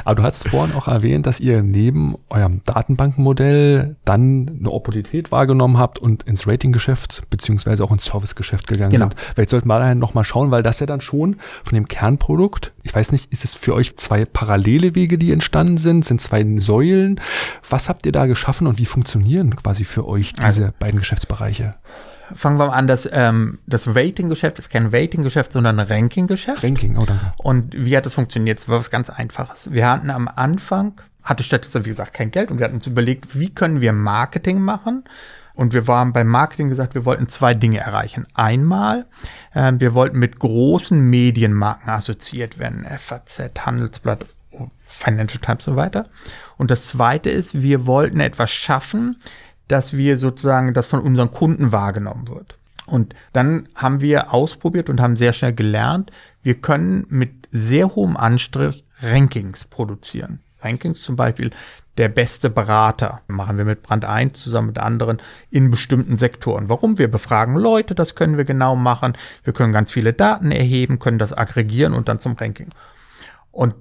[0.05, 5.79] Aber du hast vorhin auch erwähnt, dass ihr neben eurem Datenbankenmodell dann eine Opportunität wahrgenommen
[5.79, 9.07] habt und ins Ratinggeschäft beziehungsweise auch ins Servicegeschäft gegangen genau.
[9.07, 9.17] sind.
[9.35, 12.73] Vielleicht sollten wir da noch mal schauen, weil das ja dann schon von dem Kernprodukt,
[12.83, 16.45] ich weiß nicht, ist es für euch zwei parallele Wege, die entstanden sind, sind zwei
[16.59, 17.21] Säulen.
[17.69, 21.75] Was habt ihr da geschaffen und wie funktionieren quasi für euch diese also, beiden Geschäftsbereiche?
[22.35, 26.63] Fangen wir mal an, das, ähm, das Rating-Geschäft ist kein Rating-Geschäft, sondern ein Ranking-Geschäft.
[26.63, 27.33] Ranking, oh danke.
[27.39, 28.59] Und wie hat das funktioniert?
[28.59, 29.73] Es war was ganz Einfaches.
[29.73, 33.39] Wir hatten am Anfang, hatte Statista, wie gesagt, kein Geld und wir hatten uns überlegt,
[33.39, 35.05] wie können wir Marketing machen?
[35.55, 38.27] Und wir waren beim Marketing gesagt, wir wollten zwei Dinge erreichen.
[38.35, 39.07] Einmal,
[39.55, 44.27] äh, wir wollten mit großen Medienmarken assoziiert werden, FAZ, Handelsblatt,
[44.87, 46.07] Financial Times und so weiter.
[46.59, 49.17] Und das zweite ist, wir wollten etwas schaffen,
[49.69, 52.59] dass wir sozusagen das von unseren Kunden wahrgenommen wird.
[52.87, 56.13] Und dann haben wir ausprobiert und haben sehr schnell gelernt,
[56.43, 60.41] wir können mit sehr hohem Anstrich Rankings produzieren.
[60.61, 61.51] Rankings zum Beispiel
[61.99, 65.19] der beste Berater machen wir mit Brand 1 zusammen mit anderen
[65.51, 66.69] in bestimmten Sektoren.
[66.69, 66.99] Warum?
[66.99, 69.17] Wir befragen Leute, das können wir genau machen.
[69.45, 72.71] Wir können ganz viele Daten erheben, können das aggregieren und dann zum Ranking.
[73.51, 73.75] Und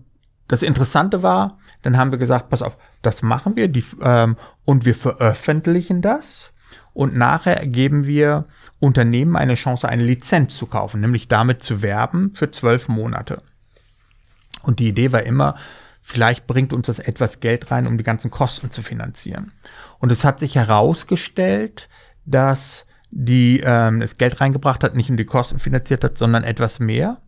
[0.47, 4.85] das Interessante war, dann haben wir gesagt, pass auf, das machen wir die, ähm, und
[4.85, 6.51] wir veröffentlichen das.
[6.93, 8.45] Und nachher geben wir
[8.79, 13.41] Unternehmen eine Chance, eine Lizenz zu kaufen, nämlich damit zu werben für zwölf Monate.
[14.63, 15.55] Und die Idee war immer,
[16.01, 19.51] vielleicht bringt uns das etwas Geld rein, um die ganzen Kosten zu finanzieren.
[19.99, 21.89] Und es hat sich herausgestellt,
[22.25, 26.79] dass die ähm, das Geld reingebracht hat, nicht nur die Kosten finanziert hat, sondern etwas
[26.79, 27.21] mehr.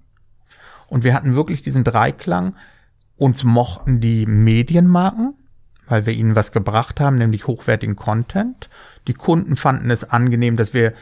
[0.88, 2.56] Und wir hatten wirklich diesen Dreiklang,
[3.18, 5.34] uns mochten die Medienmarken,
[5.88, 8.70] weil wir ihnen was gebracht haben, nämlich hochwertigen Content.
[9.08, 10.94] Die Kunden fanden es angenehm, dass wir,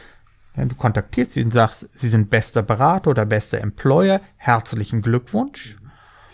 [0.56, 4.20] ja, du kontaktierst sie und sagst, sie sind bester Berater oder bester Employer.
[4.36, 5.76] Herzlichen Glückwunsch.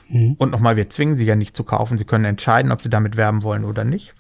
[0.08, 0.36] Mhm.
[0.38, 1.98] Und nochmal, wir zwingen sie ja nicht zu kaufen.
[1.98, 4.14] Sie können entscheiden, ob sie damit werben wollen oder nicht.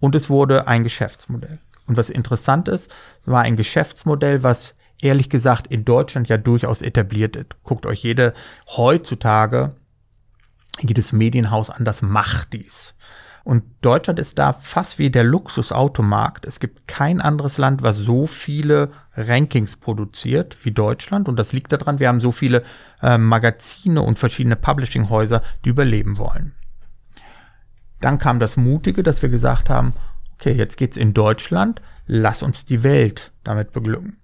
[0.00, 1.58] Und es wurde ein Geschäftsmodell.
[1.86, 6.80] Und was interessant ist, es war ein Geschäftsmodell, was ehrlich gesagt in Deutschland ja durchaus
[6.80, 7.62] etabliert ist.
[7.64, 8.32] Guckt euch jede
[8.68, 9.74] heutzutage
[10.80, 12.94] jedes Medienhaus an, das macht dies.
[13.44, 16.46] Und Deutschland ist da fast wie der Luxusautomarkt.
[16.46, 21.28] Es gibt kein anderes Land, was so viele Rankings produziert wie Deutschland.
[21.28, 22.62] Und das liegt daran, wir haben so viele
[23.02, 26.52] äh, Magazine und verschiedene Publishing-Häuser, die überleben wollen.
[28.00, 29.92] Dann kam das Mutige, dass wir gesagt haben,
[30.34, 34.18] okay, jetzt geht's in Deutschland, lass uns die Welt damit beglücken.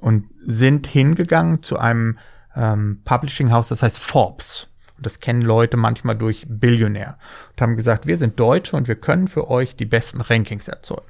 [0.00, 2.18] Und sind hingegangen zu einem
[2.54, 4.68] ähm, Publishing-Haus, das heißt Forbes.
[4.96, 7.18] Und das kennen Leute manchmal durch Billionär.
[7.50, 11.06] Und haben gesagt, wir sind Deutsche und wir können für euch die besten Rankings erzeugen.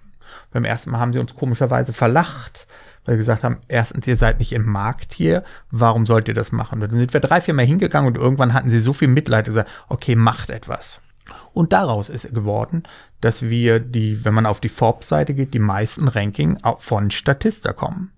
[0.53, 2.67] Beim ersten Mal haben sie uns komischerweise verlacht,
[3.05, 6.53] weil wir gesagt haben, erstens, ihr seid nicht im Markt hier, warum sollt ihr das
[6.53, 6.83] machen?
[6.83, 9.47] Und dann sind wir drei, vier Mal hingegangen und irgendwann hatten sie so viel Mitleid,
[9.47, 11.01] gesagt, okay, macht etwas.
[11.53, 12.85] Und daraus ist geworden,
[13.21, 18.13] dass wir die, wenn man auf die Forbes-Seite geht, die meisten Ranking von Statista kommen.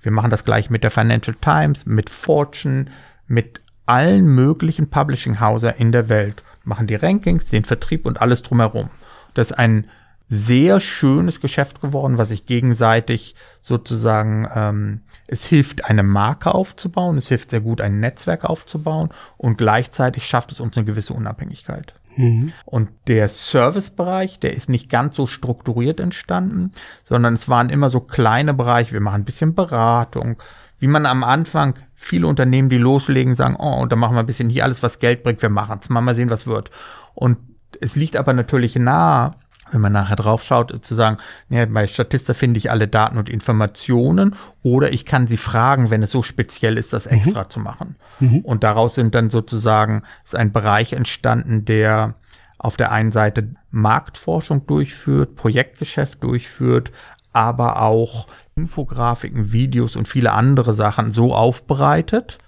[0.00, 2.86] Wir machen das gleich mit der Financial Times, mit Fortune,
[3.26, 6.42] mit allen möglichen Publishing-Hauser in der Welt.
[6.64, 8.90] Machen die Rankings, den Vertrieb und alles drumherum.
[9.34, 9.86] Das ist ein
[10.28, 17.28] sehr schönes Geschäft geworden, was sich gegenseitig sozusagen, ähm, es hilft, eine Marke aufzubauen, es
[17.28, 19.08] hilft sehr gut, ein Netzwerk aufzubauen
[19.38, 21.94] und gleichzeitig schafft es uns eine gewisse Unabhängigkeit.
[22.16, 22.52] Mhm.
[22.66, 26.72] Und der Servicebereich, der ist nicht ganz so strukturiert entstanden,
[27.04, 28.92] sondern es waren immer so kleine Bereiche.
[28.92, 30.36] Wir machen ein bisschen Beratung.
[30.78, 34.26] Wie man am Anfang viele Unternehmen, die loslegen, sagen, oh, und dann machen wir ein
[34.26, 36.70] bisschen hier alles, was Geld bringt, wir machen es, mal, mal sehen, was wird.
[37.14, 37.38] Und
[37.80, 39.32] es liegt aber natürlich nahe,
[39.70, 41.18] wenn man nachher drauf schaut, zu sagen,
[41.48, 46.02] ja, bei Statista finde ich alle Daten und Informationen oder ich kann sie fragen, wenn
[46.02, 47.18] es so speziell ist, das mhm.
[47.18, 47.50] extra mhm.
[47.50, 47.96] zu machen.
[48.20, 48.40] Mhm.
[48.40, 52.14] Und daraus sind dann sozusagen, ist ein Bereich entstanden, der
[52.58, 56.90] auf der einen Seite Marktforschung durchführt, Projektgeschäft durchführt,
[57.32, 58.26] aber auch
[58.58, 62.38] Infografiken, Videos und viele andere Sachen so aufbereitet,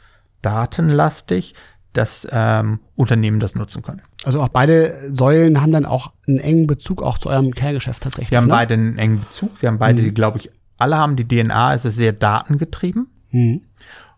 [0.43, 1.55] datenlastig,
[1.93, 4.03] dass ähm, Unternehmen das nutzen können.
[4.25, 8.31] Also auch beide Säulen haben dann auch einen engen Bezug auch zu eurem Care-Geschäft tatsächlich.
[8.31, 8.53] Sie haben ne?
[8.53, 9.57] beide einen engen Bezug.
[9.59, 10.15] Sie haben beide, mhm.
[10.15, 13.09] glaube ich, alle haben die DNA, es ist sehr datengetrieben.
[13.31, 13.63] Mhm.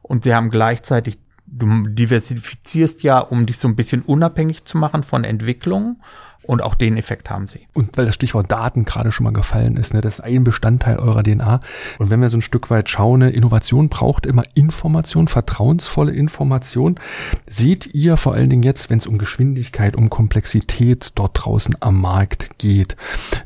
[0.03, 5.03] Und sie haben gleichzeitig, du diversifizierst ja, um dich so ein bisschen unabhängig zu machen
[5.03, 6.03] von Entwicklungen.
[6.45, 7.61] Und auch den Effekt haben sie.
[7.73, 10.99] Und weil das Stichwort Daten gerade schon mal gefallen ist, ne, das ist ein Bestandteil
[10.99, 11.61] eurer DNA.
[11.99, 16.99] Und wenn wir so ein Stück weit schauen, ne, Innovation braucht immer Information, vertrauensvolle Information.
[17.47, 22.01] Seht ihr vor allen Dingen jetzt, wenn es um Geschwindigkeit, um Komplexität dort draußen am
[22.01, 22.97] Markt geht,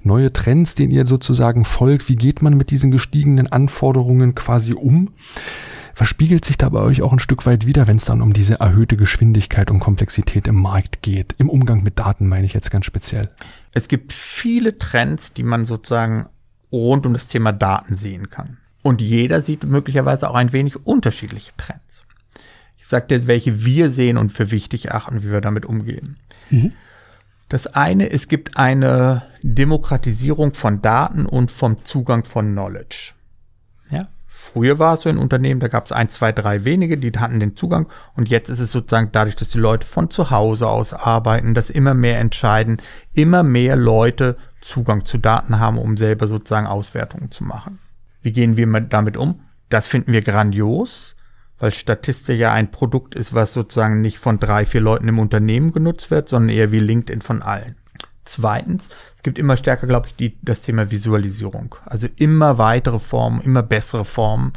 [0.03, 5.11] neue Trends, denen ihr sozusagen folgt, wie geht man mit diesen gestiegenen Anforderungen quasi um?
[5.97, 8.61] Verspiegelt sich da bei euch auch ein Stück weit wieder, wenn es dann um diese
[8.61, 11.34] erhöhte Geschwindigkeit und Komplexität im Markt geht.
[11.38, 13.30] Im Umgang mit Daten meine ich jetzt ganz speziell.
[13.72, 16.26] Es gibt viele Trends, die man sozusagen
[16.70, 18.59] rund um das Thema Daten sehen kann.
[18.82, 22.05] Und jeder sieht möglicherweise auch ein wenig unterschiedliche Trends.
[22.76, 26.18] Ich sage dir, welche wir sehen und für wichtig achten, wie wir damit umgehen.
[26.51, 26.74] Mhm.
[27.49, 33.14] Das eine, es gibt eine Demokratisierung von Daten und vom Zugang von Knowledge.
[34.39, 37.41] Früher war es so in Unternehmen, da gab es ein, zwei, drei wenige, die hatten
[37.41, 37.87] den Zugang.
[38.16, 41.70] Und jetzt ist es sozusagen dadurch, dass die Leute von zu Hause aus arbeiten, dass
[41.70, 42.76] immer mehr entscheiden,
[43.14, 47.78] immer mehr Leute Zugang zu Daten haben, um selber sozusagen Auswertungen zu machen.
[48.20, 49.41] Wie gehen wir damit um?
[49.70, 51.16] Das finden wir grandios,
[51.59, 55.72] weil Statistik ja ein Produkt ist, was sozusagen nicht von drei, vier Leuten im Unternehmen
[55.72, 57.76] genutzt wird, sondern eher wie LinkedIn von allen.
[58.26, 58.91] Zweitens,
[59.26, 61.74] gibt immer stärker, glaube ich, die, das Thema Visualisierung.
[61.84, 64.52] Also immer weitere Formen, immer bessere Formen.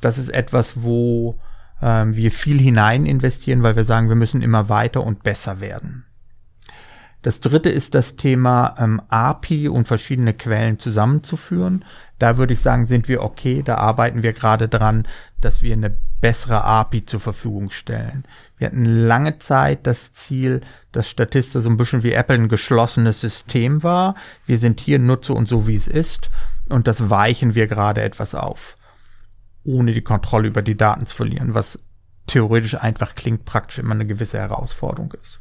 [0.00, 1.38] Das ist etwas, wo
[1.80, 6.04] ähm, wir viel hinein investieren, weil wir sagen, wir müssen immer weiter und besser werden.
[7.22, 11.84] Das dritte ist das Thema ähm, API und verschiedene Quellen zusammenzuführen.
[12.18, 13.62] Da würde ich sagen, sind wir okay.
[13.64, 15.06] Da arbeiten wir gerade dran,
[15.40, 18.24] dass wir eine bessere API zur Verfügung stellen.
[18.58, 20.60] Wir hatten lange Zeit das Ziel,
[20.92, 24.14] dass Statista so ein bisschen wie Apple ein geschlossenes System war.
[24.46, 26.30] Wir sind hier Nutzer und so wie es ist.
[26.68, 28.74] Und das weichen wir gerade etwas auf.
[29.64, 31.80] Ohne die Kontrolle über die Daten zu verlieren, was
[32.26, 35.40] theoretisch einfach klingt, praktisch immer eine gewisse Herausforderung ist.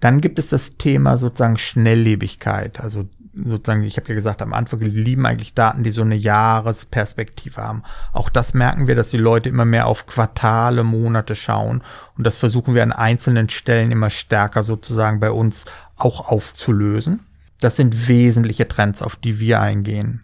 [0.00, 2.80] Dann gibt es das Thema sozusagen Schnelllebigkeit.
[2.80, 3.08] Also
[3.44, 7.82] sozusagen, ich habe ja gesagt, am Anfang lieben eigentlich Daten, die so eine Jahresperspektive haben.
[8.12, 11.82] Auch das merken wir, dass die Leute immer mehr auf Quartale, Monate schauen.
[12.16, 15.66] Und das versuchen wir an einzelnen Stellen immer stärker sozusagen bei uns
[15.96, 17.20] auch aufzulösen.
[17.60, 20.22] Das sind wesentliche Trends, auf die wir eingehen.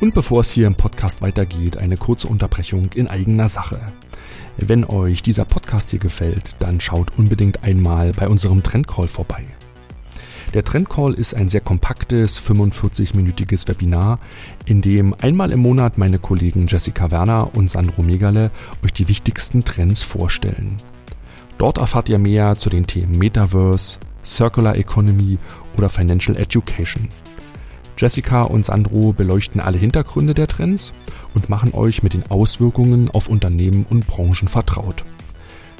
[0.00, 3.80] Und bevor es hier im Podcast weitergeht, eine kurze Unterbrechung in eigener Sache.
[4.60, 9.44] Wenn euch dieser Podcast hier gefällt, dann schaut unbedingt einmal bei unserem Trendcall vorbei.
[10.52, 14.18] Der Trendcall ist ein sehr kompaktes 45-minütiges Webinar,
[14.64, 18.50] in dem einmal im Monat meine Kollegen Jessica Werner und Sandro Megale
[18.84, 20.76] euch die wichtigsten Trends vorstellen.
[21.56, 25.38] Dort erfahrt ihr mehr zu den Themen Metaverse, Circular Economy
[25.76, 27.08] oder Financial Education.
[27.98, 30.92] Jessica und Sandro beleuchten alle Hintergründe der Trends
[31.34, 35.04] und machen euch mit den Auswirkungen auf Unternehmen und Branchen vertraut.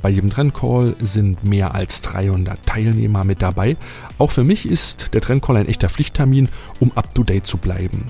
[0.03, 3.77] Bei jedem Trendcall sind mehr als 300 Teilnehmer mit dabei.
[4.19, 6.49] Auch für mich ist der Trendcall ein echter Pflichttermin,
[6.81, 8.05] um up-to-date zu bleiben.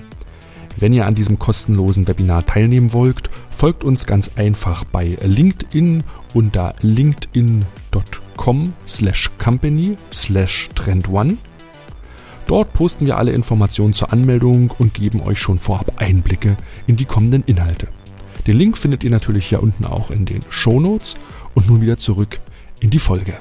[0.78, 6.04] Wenn ihr an diesem kostenlosen Webinar teilnehmen wollt, folgt uns ganz einfach bei LinkedIn
[6.34, 11.36] unter linkedin.com slash company slash trendone
[12.48, 17.04] Dort posten wir alle Informationen zur Anmeldung und geben euch schon vorab Einblicke in die
[17.04, 17.88] kommenden Inhalte.
[18.46, 21.14] Den Link findet ihr natürlich hier unten auch in den Show Notes
[21.54, 22.40] und nun wieder zurück
[22.80, 23.34] in die Folge.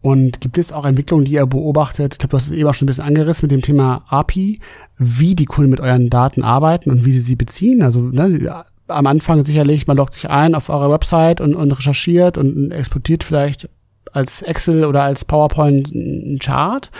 [0.00, 2.14] Und gibt es auch Entwicklungen, die ihr beobachtet?
[2.14, 4.60] Ich glaube, du hast es eben auch schon ein bisschen angerissen mit dem Thema API,
[4.96, 7.82] wie die Kunden mit euren Daten arbeiten und wie sie sie beziehen.
[7.82, 12.38] Also ne, am Anfang sicherlich, man loggt sich ein auf eure Website und, und recherchiert
[12.38, 13.68] und exportiert vielleicht
[14.12, 16.90] als Excel oder als PowerPoint einen Chart.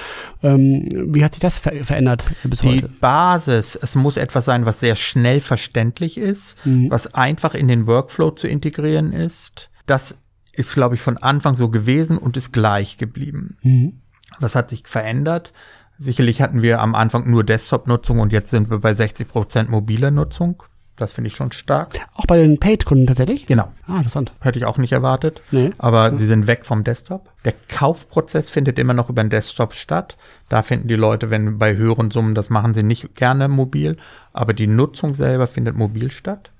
[0.42, 2.88] Ähm, wie hat sich das ver verändert bis heute?
[2.88, 6.90] Die Basis, es muss etwas sein, was sehr schnell verständlich ist, mhm.
[6.90, 9.70] was einfach in den Workflow zu integrieren ist.
[9.86, 10.18] Das
[10.52, 13.56] ist, glaube ich, von Anfang so gewesen und ist gleich geblieben.
[13.62, 14.00] Mhm.
[14.38, 15.52] Was hat sich verändert?
[15.98, 20.10] Sicherlich hatten wir am Anfang nur Desktop-Nutzung und jetzt sind wir bei 60 Prozent mobiler
[20.10, 20.62] Nutzung.
[21.00, 21.94] Das finde ich schon stark.
[22.14, 23.46] Auch bei den Paid-Kunden tatsächlich?
[23.46, 23.72] Genau.
[23.86, 24.32] Ah, interessant.
[24.40, 25.40] Hätte ich auch nicht erwartet.
[25.50, 25.70] Nee.
[25.78, 26.16] Aber ja.
[26.16, 27.30] sie sind weg vom Desktop.
[27.46, 30.18] Der Kaufprozess findet immer noch über den Desktop statt.
[30.50, 33.96] Da finden die Leute, wenn bei höheren Summen, das machen sie nicht gerne mobil.
[34.34, 36.50] Aber die Nutzung selber findet mobil statt.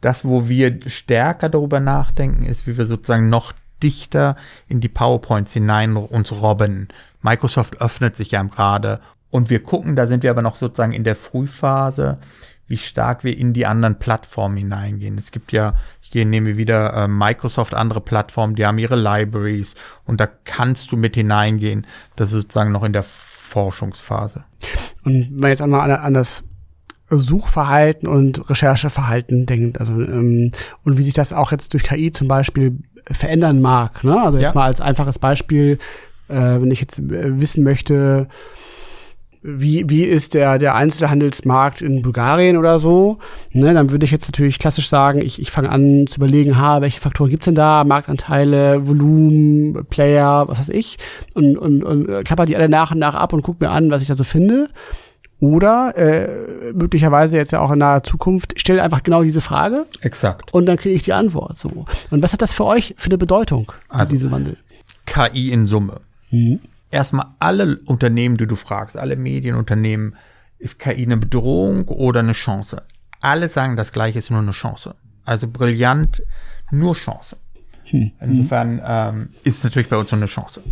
[0.00, 4.36] Das, wo wir stärker darüber nachdenken, ist, wie wir sozusagen noch dichter
[4.68, 6.86] in die PowerPoints hinein uns robben.
[7.22, 11.04] Microsoft öffnet sich ja gerade und wir gucken, da sind wir aber noch sozusagen in
[11.04, 12.18] der Frühphase,
[12.68, 15.18] wie stark wir in die anderen Plattformen hineingehen.
[15.18, 19.74] Es gibt ja, ich gehe, nehme wieder äh, Microsoft, andere Plattformen, die haben ihre Libraries
[20.04, 21.86] und da kannst du mit hineingehen.
[22.14, 24.44] Das ist sozusagen noch in der Forschungsphase.
[25.04, 26.44] Und wenn man jetzt einmal an, an das
[27.10, 30.50] Suchverhalten und Rechercheverhalten denkt, also ähm,
[30.84, 32.78] und wie sich das auch jetzt durch KI zum Beispiel
[33.10, 34.04] verändern mag.
[34.04, 34.20] Ne?
[34.20, 34.54] Also jetzt ja.
[34.54, 35.78] mal als einfaches Beispiel,
[36.28, 38.28] äh, wenn ich jetzt äh, wissen möchte,
[39.42, 43.18] wie, wie ist der, der Einzelhandelsmarkt in Bulgarien oder so,
[43.52, 46.80] ne, dann würde ich jetzt natürlich klassisch sagen, ich, ich fange an zu überlegen, ha,
[46.80, 50.98] welche Faktoren gibt's denn da, Marktanteile, Volumen, Player, was weiß ich,
[51.34, 53.90] und, und, und äh, klapper die alle nach und nach ab und guck mir an,
[53.90, 54.68] was ich da so finde.
[55.40, 59.86] Oder äh, möglicherweise jetzt ja auch in naher Zukunft, stell einfach genau diese Frage.
[60.00, 60.52] Exakt.
[60.52, 61.56] Und dann kriege ich die Antwort.
[61.56, 61.86] So.
[62.10, 64.56] Und was hat das für euch für eine Bedeutung, also, diese Wandel?
[65.06, 66.00] KI in Summe.
[66.30, 66.58] Mhm
[66.90, 70.16] erstmal alle Unternehmen, die du fragst, alle Medienunternehmen,
[70.58, 72.82] ist KI eine Bedrohung oder eine Chance?
[73.20, 74.94] Alle sagen, das Gleiche ist nur eine Chance.
[75.24, 76.22] Also brillant,
[76.70, 77.36] nur Chance.
[77.84, 78.12] Hm.
[78.20, 80.62] Insofern ähm, ist natürlich bei uns nur eine Chance.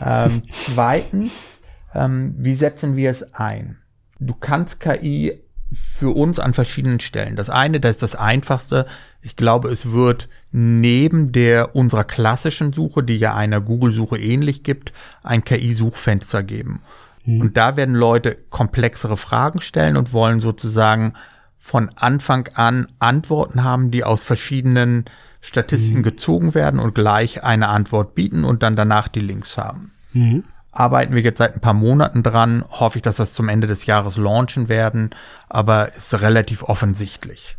[0.00, 1.58] Ähm, zweitens,
[1.94, 3.78] ähm, wie setzen wir es ein?
[4.18, 5.40] Du kannst KI
[5.72, 7.36] für uns an verschiedenen Stellen.
[7.36, 8.86] Das eine, das ist das einfachste.
[9.20, 14.92] Ich glaube, es wird neben der unserer klassischen Suche, die ja einer Google-Suche ähnlich gibt,
[15.22, 16.80] ein KI-Suchfenster geben.
[17.24, 17.40] Mhm.
[17.40, 21.14] Und da werden Leute komplexere Fragen stellen und wollen sozusagen
[21.56, 25.04] von Anfang an Antworten haben, die aus verschiedenen
[25.40, 26.04] Statistiken mhm.
[26.04, 29.92] gezogen werden und gleich eine Antwort bieten und dann danach die Links haben.
[30.12, 32.64] Mhm arbeiten wir jetzt seit ein paar Monaten dran.
[32.70, 35.10] Hoffe ich, dass wir es zum Ende des Jahres launchen werden,
[35.48, 37.56] aber ist relativ offensichtlich.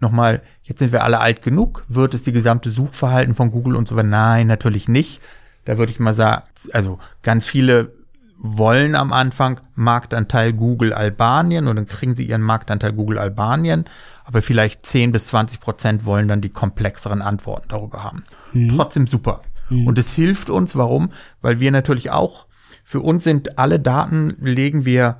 [0.00, 1.84] Nochmal, jetzt sind wir alle alt genug.
[1.88, 4.08] Wird es die gesamte Suchverhalten von Google und so weiter?
[4.08, 5.20] Nein, natürlich nicht.
[5.64, 7.92] Da würde ich mal sagen, also ganz viele
[8.36, 13.84] wollen am Anfang Marktanteil Google Albanien und dann kriegen sie ihren Marktanteil Google Albanien,
[14.24, 18.24] aber vielleicht 10 bis 20 Prozent wollen dann die komplexeren Antworten darüber haben.
[18.52, 18.74] Mhm.
[18.74, 19.42] Trotzdem super.
[19.72, 19.86] Mhm.
[19.86, 21.12] Und es hilft uns, warum?
[21.40, 22.46] Weil wir natürlich auch,
[22.82, 25.18] für uns sind alle Daten, legen wir,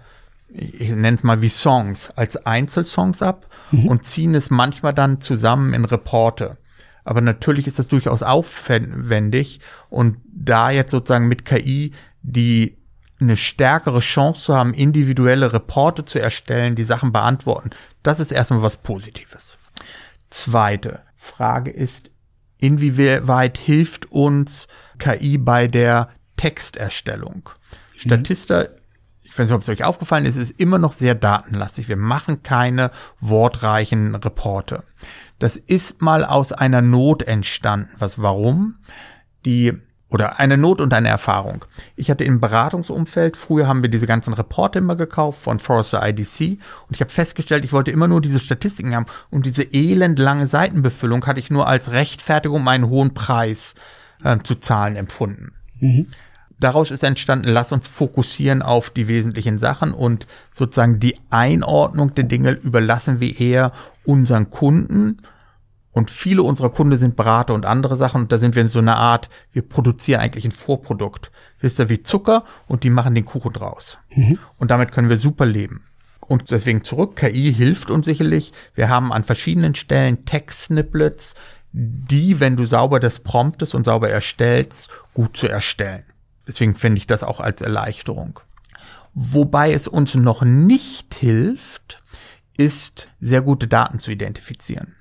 [0.49, 3.87] ich nenne es mal wie Songs, als Einzelsongs ab mhm.
[3.87, 6.59] und ziehen es manchmal dann zusammen in Reporte.
[7.05, 11.93] Aber natürlich ist das durchaus aufwendig und da jetzt sozusagen mit KI
[12.23, 12.79] die
[13.21, 17.71] eine stärkere Chance zu haben, individuelle Reporte zu erstellen, die Sachen beantworten,
[18.03, 19.57] das ist erstmal was Positives.
[20.31, 22.12] Zweite Frage ist,
[22.63, 27.51] inwieweit hilft uns KI bei der Texterstellung?
[27.51, 27.99] Mhm.
[27.99, 28.67] Statista,
[29.23, 31.89] ich weiß nicht, ob es euch aufgefallen ist, ist immer noch sehr datenlastig.
[31.89, 32.91] Wir machen keine
[33.21, 34.85] wortreichen Reporte.
[35.39, 37.91] Das ist mal aus einer Not entstanden.
[37.99, 38.77] Was, warum?
[39.45, 39.73] Die
[40.13, 41.65] oder eine Not und eine Erfahrung.
[41.97, 46.59] Ich hatte im Beratungsumfeld, früher haben wir diese ganzen Reporte immer gekauft von Forrester IDC
[46.87, 51.25] und ich habe festgestellt, ich wollte immer nur diese Statistiken haben und diese elendlange Seitenbefüllung
[51.27, 53.75] hatte ich nur als Rechtfertigung, meinen hohen Preis
[54.23, 55.53] äh, zu zahlen empfunden.
[55.81, 56.09] Mhm.
[56.61, 62.25] Daraus ist entstanden, lass uns fokussieren auf die wesentlichen Sachen und sozusagen die Einordnung der
[62.25, 63.73] Dinge überlassen wir eher
[64.05, 65.17] unseren Kunden
[65.93, 68.23] und viele unserer Kunden sind Berater und andere Sachen.
[68.23, 71.31] Und da sind wir in so einer Art, wir produzieren eigentlich ein Vorprodukt.
[71.61, 73.99] Wisst ihr, wie Zucker und die machen den Kuchen draus.
[74.15, 74.39] Mhm.
[74.59, 75.85] Und damit können wir super leben.
[76.21, 78.53] Und deswegen zurück, KI hilft uns sicherlich.
[78.75, 81.35] Wir haben an verschiedenen Stellen Text-Snippets,
[81.73, 86.05] die, wenn du sauber das promptest und sauber erstellst, gut zu erstellen.
[86.47, 88.41] Deswegen finde ich das auch als Erleichterung.
[89.15, 92.03] Wobei es uns noch nicht hilft,
[92.57, 94.95] ist, sehr gute Daten zu identifizieren.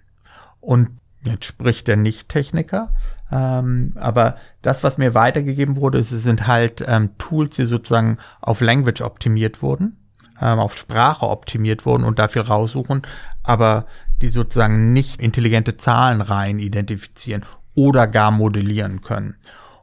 [0.61, 0.89] Und
[1.23, 2.93] jetzt spricht der Nicht-Techniker,
[3.31, 8.61] ähm, aber das, was mir weitergegeben wurde, es sind halt ähm, Tools, die sozusagen auf
[8.61, 9.97] Language optimiert wurden,
[10.41, 13.03] ähm, auf Sprache optimiert wurden und dafür raussuchen,
[13.43, 13.85] aber
[14.21, 17.43] die sozusagen nicht intelligente Zahlenreihen identifizieren
[17.73, 19.35] oder gar modellieren können.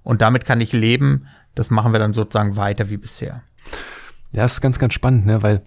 [0.02, 1.26] Und damit kann ich leben.
[1.54, 3.42] Das machen wir dann sozusagen weiter wie bisher.
[4.32, 5.42] Ja, ist ganz, ganz spannend, ne?
[5.42, 5.62] weil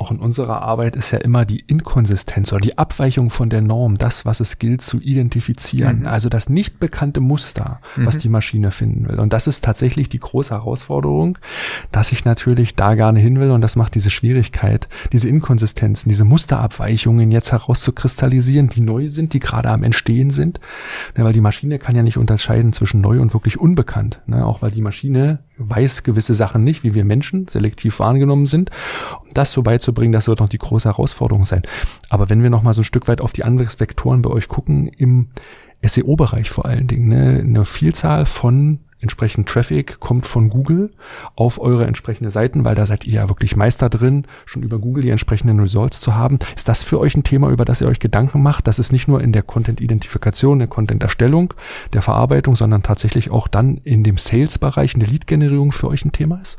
[0.00, 3.98] auch in unserer Arbeit ist ja immer die Inkonsistenz oder die Abweichung von der Norm,
[3.98, 6.00] das, was es gilt zu identifizieren.
[6.00, 6.06] Mhm.
[6.06, 8.06] Also das nicht bekannte Muster, mhm.
[8.06, 9.20] was die Maschine finden will.
[9.20, 11.36] Und das ist tatsächlich die große Herausforderung,
[11.92, 16.24] dass ich natürlich da gerne hin will und das macht diese Schwierigkeit, diese Inkonsistenzen, diese
[16.24, 20.60] Musterabweichungen jetzt herauszukristallisieren, die neu sind, die gerade am Entstehen sind.
[21.14, 24.20] Ja, weil die Maschine kann ja nicht unterscheiden zwischen neu und wirklich unbekannt.
[24.26, 24.46] Ne?
[24.46, 28.70] Auch weil die Maschine weiß gewisse Sachen nicht, wie wir Menschen selektiv wahrgenommen sind.
[29.34, 31.62] Das so beizubringen, das wird noch die große Herausforderung sein.
[32.08, 34.48] Aber wenn wir noch mal so ein Stück weit auf die anderen Vektoren bei euch
[34.48, 35.28] gucken, im
[35.82, 40.92] SEO-Bereich vor allen Dingen, ne, eine Vielzahl von entsprechend Traffic kommt von Google
[41.34, 45.02] auf eure entsprechende Seiten, weil da seid ihr ja wirklich Meister drin, schon über Google
[45.02, 46.38] die entsprechenden Results zu haben.
[46.54, 49.08] Ist das für euch ein Thema, über das ihr euch Gedanken macht, dass es nicht
[49.08, 51.54] nur in der Content-Identifikation, der Content-Erstellung,
[51.92, 56.12] der Verarbeitung, sondern tatsächlich auch dann in dem Sales-Bereich, in der Lead-Generierung für euch ein
[56.12, 56.58] Thema ist?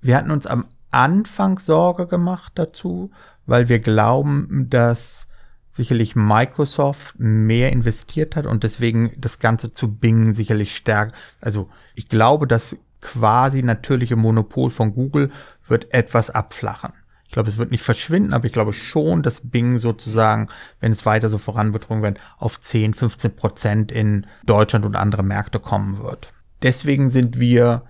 [0.00, 3.10] Wir hatten uns am Anfang Sorge gemacht dazu,
[3.46, 5.26] weil wir glauben, dass
[5.70, 11.14] sicherlich Microsoft mehr investiert hat und deswegen das Ganze zu Bing sicherlich stärkt.
[11.40, 15.30] Also ich glaube, das quasi natürliche Monopol von Google
[15.66, 16.92] wird etwas abflachen.
[17.28, 20.48] Ich glaube, es wird nicht verschwinden, aber ich glaube schon, dass Bing sozusagen,
[20.80, 25.60] wenn es weiter so voranbetrunken wird, auf 10, 15 Prozent in Deutschland und andere Märkte
[25.60, 26.32] kommen wird.
[26.62, 27.82] Deswegen sind wir,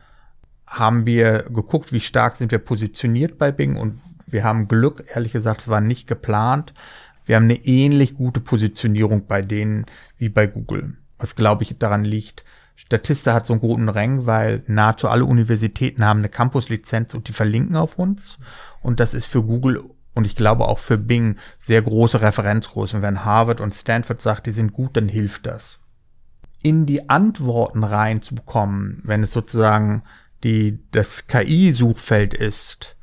[0.69, 5.33] haben wir geguckt, wie stark sind wir positioniert bei Bing und wir haben Glück, ehrlich
[5.33, 6.75] gesagt, war nicht geplant,
[7.25, 10.97] wir haben eine ähnlich gute Positionierung bei denen wie bei Google.
[11.19, 12.45] Was glaube ich daran liegt.
[12.75, 17.33] Statista hat so einen guten Rang, weil nahezu alle Universitäten haben eine Campus-Lizenz und die
[17.33, 18.39] verlinken auf uns.
[18.81, 19.83] Und das ist für Google
[20.15, 23.03] und ich glaube auch für Bing sehr große Referenzgrößen.
[23.03, 25.81] Wenn Harvard und Stanford sagt, die sind gut, dann hilft das.
[26.63, 30.03] In die Antworten reinzubekommen, wenn es sozusagen
[30.45, 32.97] die, das KI-Suchfeld ist,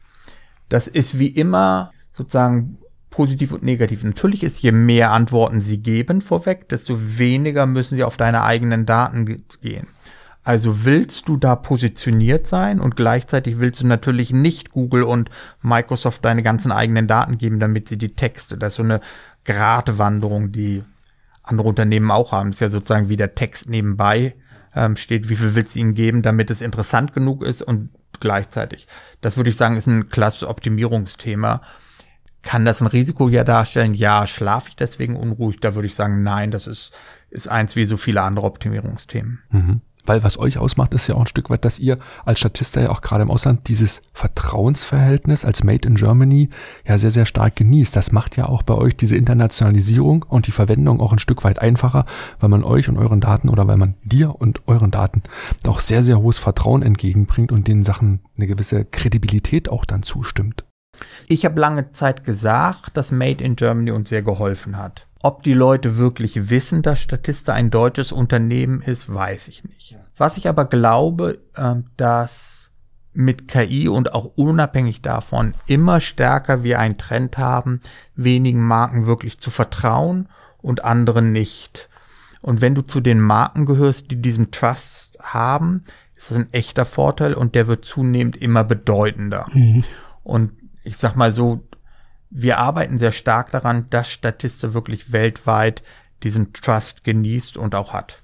[0.69, 2.77] das ist wie immer sozusagen
[3.09, 4.03] positiv und negativ.
[4.03, 8.85] Natürlich ist, je mehr Antworten sie geben vorweg, desto weniger müssen sie auf deine eigenen
[8.85, 9.87] Daten gehen.
[10.43, 15.29] Also willst du da positioniert sein und gleichzeitig willst du natürlich nicht Google und
[15.61, 18.99] Microsoft deine ganzen eigenen Daten geben, damit sie die Texte, das ist so eine
[19.43, 20.83] Gratwanderung, die
[21.41, 22.51] andere Unternehmen auch haben.
[22.51, 24.35] Das ist ja sozusagen wie der Text nebenbei
[24.75, 28.87] ähm, steht, wie viel willst du ihnen geben, damit es interessant genug ist und gleichzeitig.
[29.21, 31.61] Das würde ich sagen, ist ein klassisches Optimierungsthema.
[32.41, 33.93] Kann das ein Risiko ja darstellen?
[33.93, 35.59] Ja, schlafe ich deswegen unruhig?
[35.59, 36.91] Da würde ich sagen, nein, das ist,
[37.29, 39.41] ist eins wie so viele andere Optimierungsthemen.
[39.49, 39.81] Mhm.
[40.05, 42.89] Weil was euch ausmacht, ist ja auch ein Stück weit, dass ihr als Statista ja
[42.89, 46.49] auch gerade im Ausland dieses Vertrauensverhältnis als Made in Germany
[46.87, 47.95] ja sehr, sehr stark genießt.
[47.95, 51.59] Das macht ja auch bei euch diese Internationalisierung und die Verwendung auch ein Stück weit
[51.59, 52.05] einfacher,
[52.39, 55.23] weil man euch und euren Daten oder weil man dir und euren Daten
[55.67, 60.65] auch sehr, sehr hohes Vertrauen entgegenbringt und den Sachen eine gewisse Kredibilität auch dann zustimmt.
[61.27, 65.07] Ich habe lange Zeit gesagt, dass Made in Germany uns sehr geholfen hat.
[65.25, 69.97] Ob die Leute wirklich wissen, dass Statista ein deutsches Unternehmen ist, weiß ich nicht.
[70.15, 72.69] Was ich aber glaube, ähm, dass
[73.11, 77.81] mit KI und auch unabhängig davon immer stärker wir einen Trend haben,
[78.13, 81.89] wenigen Marken wirklich zu vertrauen und anderen nicht.
[82.43, 86.85] Und wenn du zu den Marken gehörst, die diesen Trust haben, ist das ein echter
[86.85, 89.47] Vorteil und der wird zunehmend immer bedeutender.
[89.51, 89.85] Mhm.
[90.21, 90.51] Und
[90.83, 91.67] ich sag mal so,
[92.37, 95.83] wir arbeiten sehr stark daran, dass Statista wirklich weltweit
[96.23, 98.23] diesen Trust genießt und auch hat.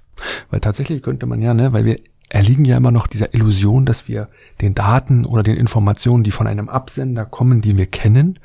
[0.50, 1.98] Weil tatsächlich könnte man ja, ne, weil wir
[2.28, 4.28] erliegen ja immer noch dieser Illusion, dass wir
[4.60, 8.38] den Daten oder den Informationen, die von einem Absender kommen, die wir kennen,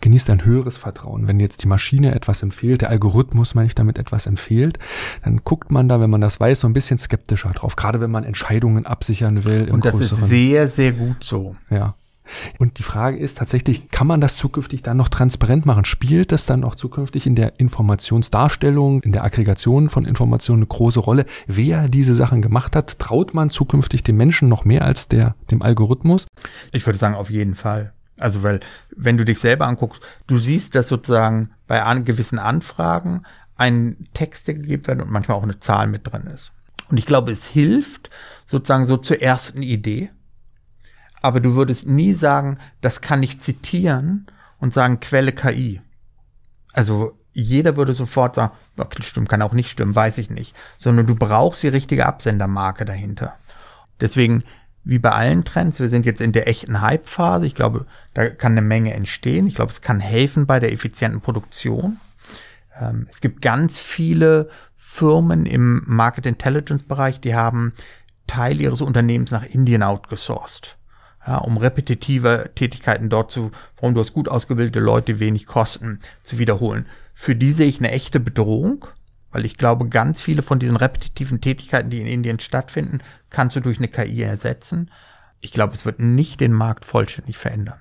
[0.00, 1.26] genießt ein höheres Vertrauen.
[1.28, 4.78] Wenn jetzt die Maschine etwas empfiehlt, der Algorithmus, meine ich damit, etwas empfiehlt,
[5.24, 7.76] dann guckt man da, wenn man das weiß, so ein bisschen skeptischer drauf.
[7.76, 9.68] Gerade wenn man Entscheidungen absichern will.
[9.70, 11.56] Und das ist sehr, sehr gut so.
[11.70, 11.94] Ja.
[12.58, 15.84] Und die Frage ist tatsächlich, kann man das zukünftig dann noch transparent machen?
[15.84, 21.00] Spielt das dann auch zukünftig in der Informationsdarstellung, in der Aggregation von Informationen eine große
[21.00, 21.26] Rolle?
[21.46, 25.62] Wer diese Sachen gemacht hat, traut man zukünftig dem Menschen noch mehr als der, dem
[25.62, 26.26] Algorithmus?
[26.72, 27.92] Ich würde sagen, auf jeden Fall.
[28.18, 28.60] Also, weil,
[28.94, 33.22] wenn du dich selber anguckst, du siehst, dass sozusagen bei an gewissen Anfragen
[33.56, 36.52] ein Text, der gegeben wird und manchmal auch eine Zahl mit drin ist.
[36.90, 38.10] Und ich glaube, es hilft
[38.46, 40.10] sozusagen so zur ersten Idee.
[41.24, 44.26] Aber du würdest nie sagen, das kann ich zitieren
[44.58, 45.80] und sagen Quelle KI.
[46.74, 50.54] Also jeder würde sofort sagen, okay, stimmt, kann auch nicht stimmen, weiß ich nicht.
[50.76, 53.38] Sondern du brauchst die richtige Absendermarke dahinter.
[54.02, 54.44] Deswegen,
[54.84, 57.46] wie bei allen Trends, wir sind jetzt in der echten Hype-Phase.
[57.46, 59.46] Ich glaube, da kann eine Menge entstehen.
[59.46, 61.98] Ich glaube, es kann helfen bei der effizienten Produktion.
[62.78, 67.72] Ähm, es gibt ganz viele Firmen im Market Intelligence Bereich, die haben
[68.26, 70.76] Teil ihres Unternehmens nach Indien outgesourced.
[71.26, 76.38] Ja, um repetitive Tätigkeiten dort zu, warum du hast gut ausgebildete Leute, wenig Kosten zu
[76.38, 76.86] wiederholen.
[77.14, 78.86] Für die sehe ich eine echte Bedrohung,
[79.32, 82.98] weil ich glaube, ganz viele von diesen repetitiven Tätigkeiten, die in Indien stattfinden,
[83.30, 84.90] kannst du durch eine KI ersetzen.
[85.40, 87.78] Ich glaube, es wird nicht den Markt vollständig verändern.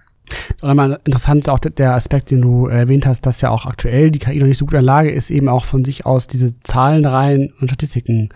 [0.61, 4.39] Interessant ist auch der Aspekt, den du erwähnt hast, dass ja auch aktuell die KI
[4.39, 7.53] noch nicht so gut in der Lage ist, eben auch von sich aus diese Zahlenreihen
[7.59, 8.29] und Statistiken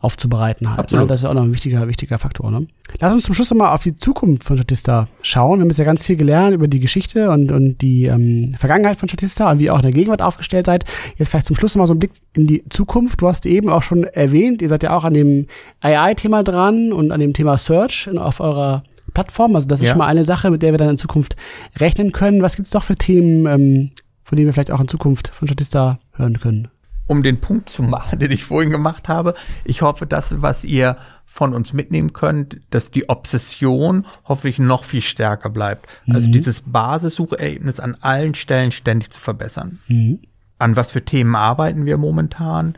[0.00, 0.92] aufzubereiten halt.
[0.92, 1.06] Ne?
[1.06, 2.50] Das ist auch noch ein wichtiger, wichtiger Faktor.
[2.50, 2.66] Ne?
[3.00, 5.58] Lass uns zum Schluss nochmal auf die Zukunft von Statista schauen.
[5.58, 8.98] Wir haben jetzt ja ganz viel gelernt über die Geschichte und, und die ähm, Vergangenheit
[8.98, 10.84] von Statista und wie ihr auch in der Gegenwart aufgestellt seid.
[11.16, 13.20] Jetzt vielleicht zum Schluss nochmal so ein Blick in die Zukunft.
[13.22, 15.46] Du hast eben auch schon erwähnt, ihr seid ja auch an dem
[15.80, 18.82] AI-Thema dran und an dem Thema Search auf eurer
[19.14, 19.54] Plattform.
[19.56, 19.92] Also das ist ja.
[19.92, 21.36] schon mal eine Sache, mit der wir dann in Zukunft
[21.78, 22.42] rechnen können.
[22.42, 23.90] Was gibt es noch für Themen, ähm,
[24.24, 26.68] von denen wir vielleicht auch in Zukunft von Statista hören können?
[27.06, 29.34] Um den Punkt zu machen, den ich vorhin gemacht habe.
[29.64, 35.02] Ich hoffe, dass was ihr von uns mitnehmen könnt, dass die Obsession hoffentlich noch viel
[35.02, 35.86] stärker bleibt.
[36.00, 36.16] Also mhm.
[36.16, 39.80] Also dieses Basissuchergebnis an allen Stellen ständig zu verbessern.
[39.88, 40.20] Mhm.
[40.58, 42.76] An was für Themen arbeiten wir momentan?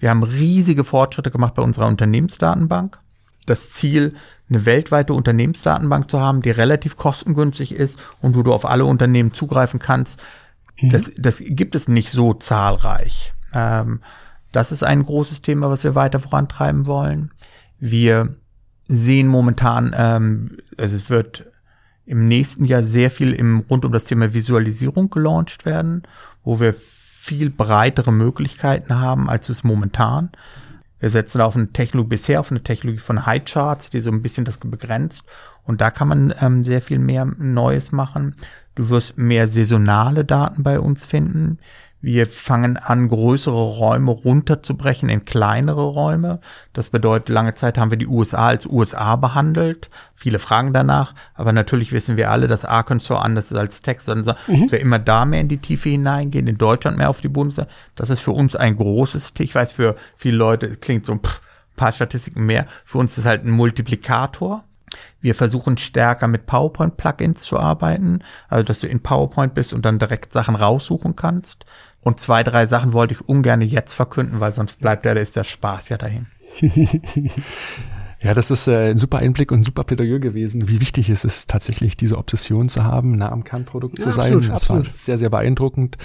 [0.00, 2.98] Wir haben riesige Fortschritte gemacht bei unserer Unternehmensdatenbank.
[3.46, 4.14] Das Ziel,
[4.48, 9.32] eine weltweite Unternehmensdatenbank zu haben, die relativ kostengünstig ist und wo du auf alle Unternehmen
[9.32, 10.22] zugreifen kannst,
[10.80, 10.90] mhm.
[10.90, 13.34] das, das gibt es nicht so zahlreich.
[13.54, 14.00] Ähm,
[14.52, 17.30] das ist ein großes Thema, was wir weiter vorantreiben wollen.
[17.78, 18.36] Wir
[18.88, 21.46] sehen momentan, ähm, also es wird
[22.04, 26.02] im nächsten Jahr sehr viel im, rund um das Thema Visualisierung gelauncht werden,
[26.42, 30.30] wo wir viel breitere Möglichkeiten haben, als es momentan.
[30.98, 34.22] Wir setzen auf eine Technologie bisher auf eine Technologie von High Charts, die so ein
[34.22, 35.24] bisschen das begrenzt.
[35.64, 38.34] Und da kann man ähm, sehr viel mehr Neues machen.
[38.74, 41.58] Du wirst mehr saisonale Daten bei uns finden.
[42.02, 46.40] Wir fangen an, größere Räume runterzubrechen in kleinere Räume.
[46.72, 49.90] Das bedeutet, lange Zeit haben wir die USA als USA behandelt.
[50.14, 54.16] Viele fragen danach, aber natürlich wissen wir alle, dass Arkansas anders ist als Texas.
[54.16, 54.62] Also, mhm.
[54.62, 57.68] Dass wir immer da mehr in die Tiefe hineingehen, in Deutschland mehr auf die Bundeswehr.
[57.96, 61.20] Das ist für uns ein großes, ich weiß, für viele Leute es klingt so ein
[61.76, 62.66] paar Statistiken mehr.
[62.84, 64.64] Für uns ist es halt ein Multiplikator.
[65.20, 69.98] Wir versuchen stärker mit PowerPoint-Plugins zu arbeiten, also dass du in PowerPoint bist und dann
[69.98, 71.64] direkt Sachen raussuchen kannst.
[72.02, 75.44] Und zwei, drei Sachen wollte ich ungern jetzt verkünden, weil sonst bleibt ja, ist der
[75.44, 76.26] Spaß ja dahin.
[78.22, 81.24] Ja, das ist äh, ein super Einblick und ein super Plädoyer gewesen, wie wichtig es
[81.24, 84.34] ist, tatsächlich diese Obsession zu haben, nah am Kernprodukt ja, zu sein.
[84.34, 84.84] Absolut, das absolut.
[84.86, 85.96] war sehr, sehr beeindruckend.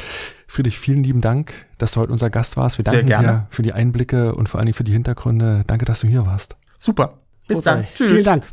[0.47, 2.77] Friedrich, vielen lieben Dank, dass du heute unser Gast warst.
[2.77, 5.65] Wir danken dir für die Einblicke und vor allen Dingen für die Hintergründe.
[5.67, 6.55] Danke, dass du hier warst.
[6.77, 7.19] Super.
[7.47, 7.83] Bis dann.
[7.93, 8.07] Tschüss.
[8.07, 8.45] Vielen Dank.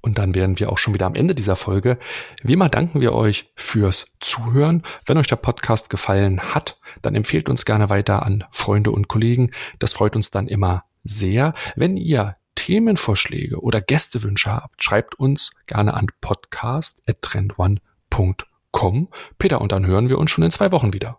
[0.00, 1.98] Und dann wären wir auch schon wieder am Ende dieser Folge.
[2.42, 4.84] Wie immer danken wir euch fürs Zuhören.
[5.06, 9.50] Wenn euch der Podcast gefallen hat, dann empfehlt uns gerne weiter an Freunde und Kollegen.
[9.78, 11.52] Das freut uns dann immer sehr.
[11.76, 19.08] Wenn ihr Themenvorschläge oder Gästewünsche habt, schreibt uns gerne an podcast.trendone.com.
[19.38, 21.18] Peter, und dann hören wir uns schon in zwei Wochen wieder.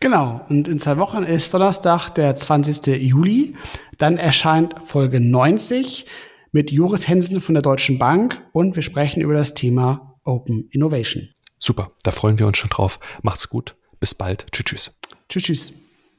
[0.00, 3.00] Genau, und in zwei Wochen ist Donnerstag, der 20.
[3.02, 3.54] Juli.
[3.98, 6.06] Dann erscheint Folge 90
[6.50, 11.28] mit Joris Hensen von der Deutschen Bank und wir sprechen über das Thema Open Innovation.
[11.58, 12.98] Super, da freuen wir uns schon drauf.
[13.22, 13.76] Macht's gut.
[14.00, 14.46] Bis bald.
[14.50, 14.64] Tschüss.
[14.64, 15.01] Tschüss.
[15.32, 15.44] Tschüss.
[15.44, 15.81] tschüss.